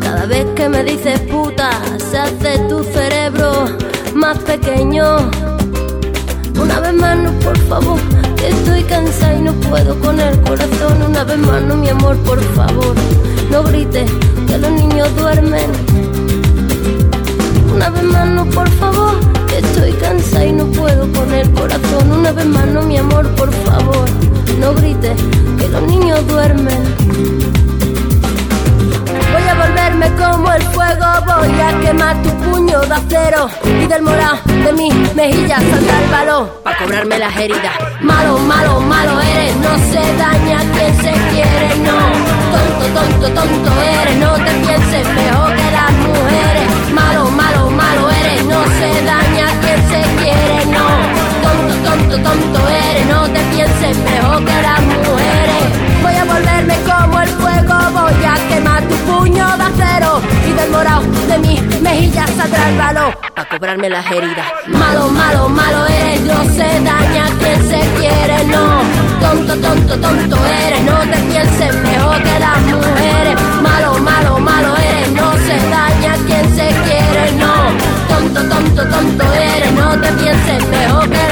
[0.00, 1.70] Cada vez que me dices puta,
[2.10, 3.66] se hace tu cerebro
[4.14, 5.04] más pequeño.
[6.60, 8.00] Una vez más, no, por favor,
[8.36, 11.02] que estoy cansada y no puedo con el corazón.
[11.08, 12.94] Una vez más, no, mi amor, por favor,
[13.50, 14.10] no grites
[14.46, 16.09] que los niños duermen.
[23.00, 24.08] Amor, por favor,
[24.58, 25.16] no grites
[25.58, 26.82] que los niños duermen.
[29.32, 34.02] Voy a volverme como el fuego, voy a quemar tu puño de acero y del
[34.02, 37.74] morado de mi mejilla salta el balón para cobrarme las heridas.
[38.02, 41.98] Malo, malo, malo eres, no se daña quien se quiere, no.
[42.52, 43.70] Tonto, tonto, tonto
[44.00, 46.92] eres, no te pienses mejor que las mujeres.
[46.92, 49.39] Malo, malo, malo eres, no se daña
[52.10, 55.62] tonto, tonto eres, no te pienses mejor que las mujeres.
[56.02, 60.70] Voy a volverme como el fuego, voy a quemar tu puño de acero y del
[60.70, 64.46] morado de mis mejillas saldrá el valor para cobrarme las heridas.
[64.68, 68.80] Malo, malo, malo eres, no se daña quien se quiere, no.
[69.20, 70.36] Tonto, tonto, tonto
[70.66, 73.36] eres, no te pienses mejor que las mujeres.
[73.62, 77.54] Malo, malo, malo eres, no se daña quien se quiere, no.
[78.08, 81.29] Tonto, tonto, tonto eres, no te pienses mejor que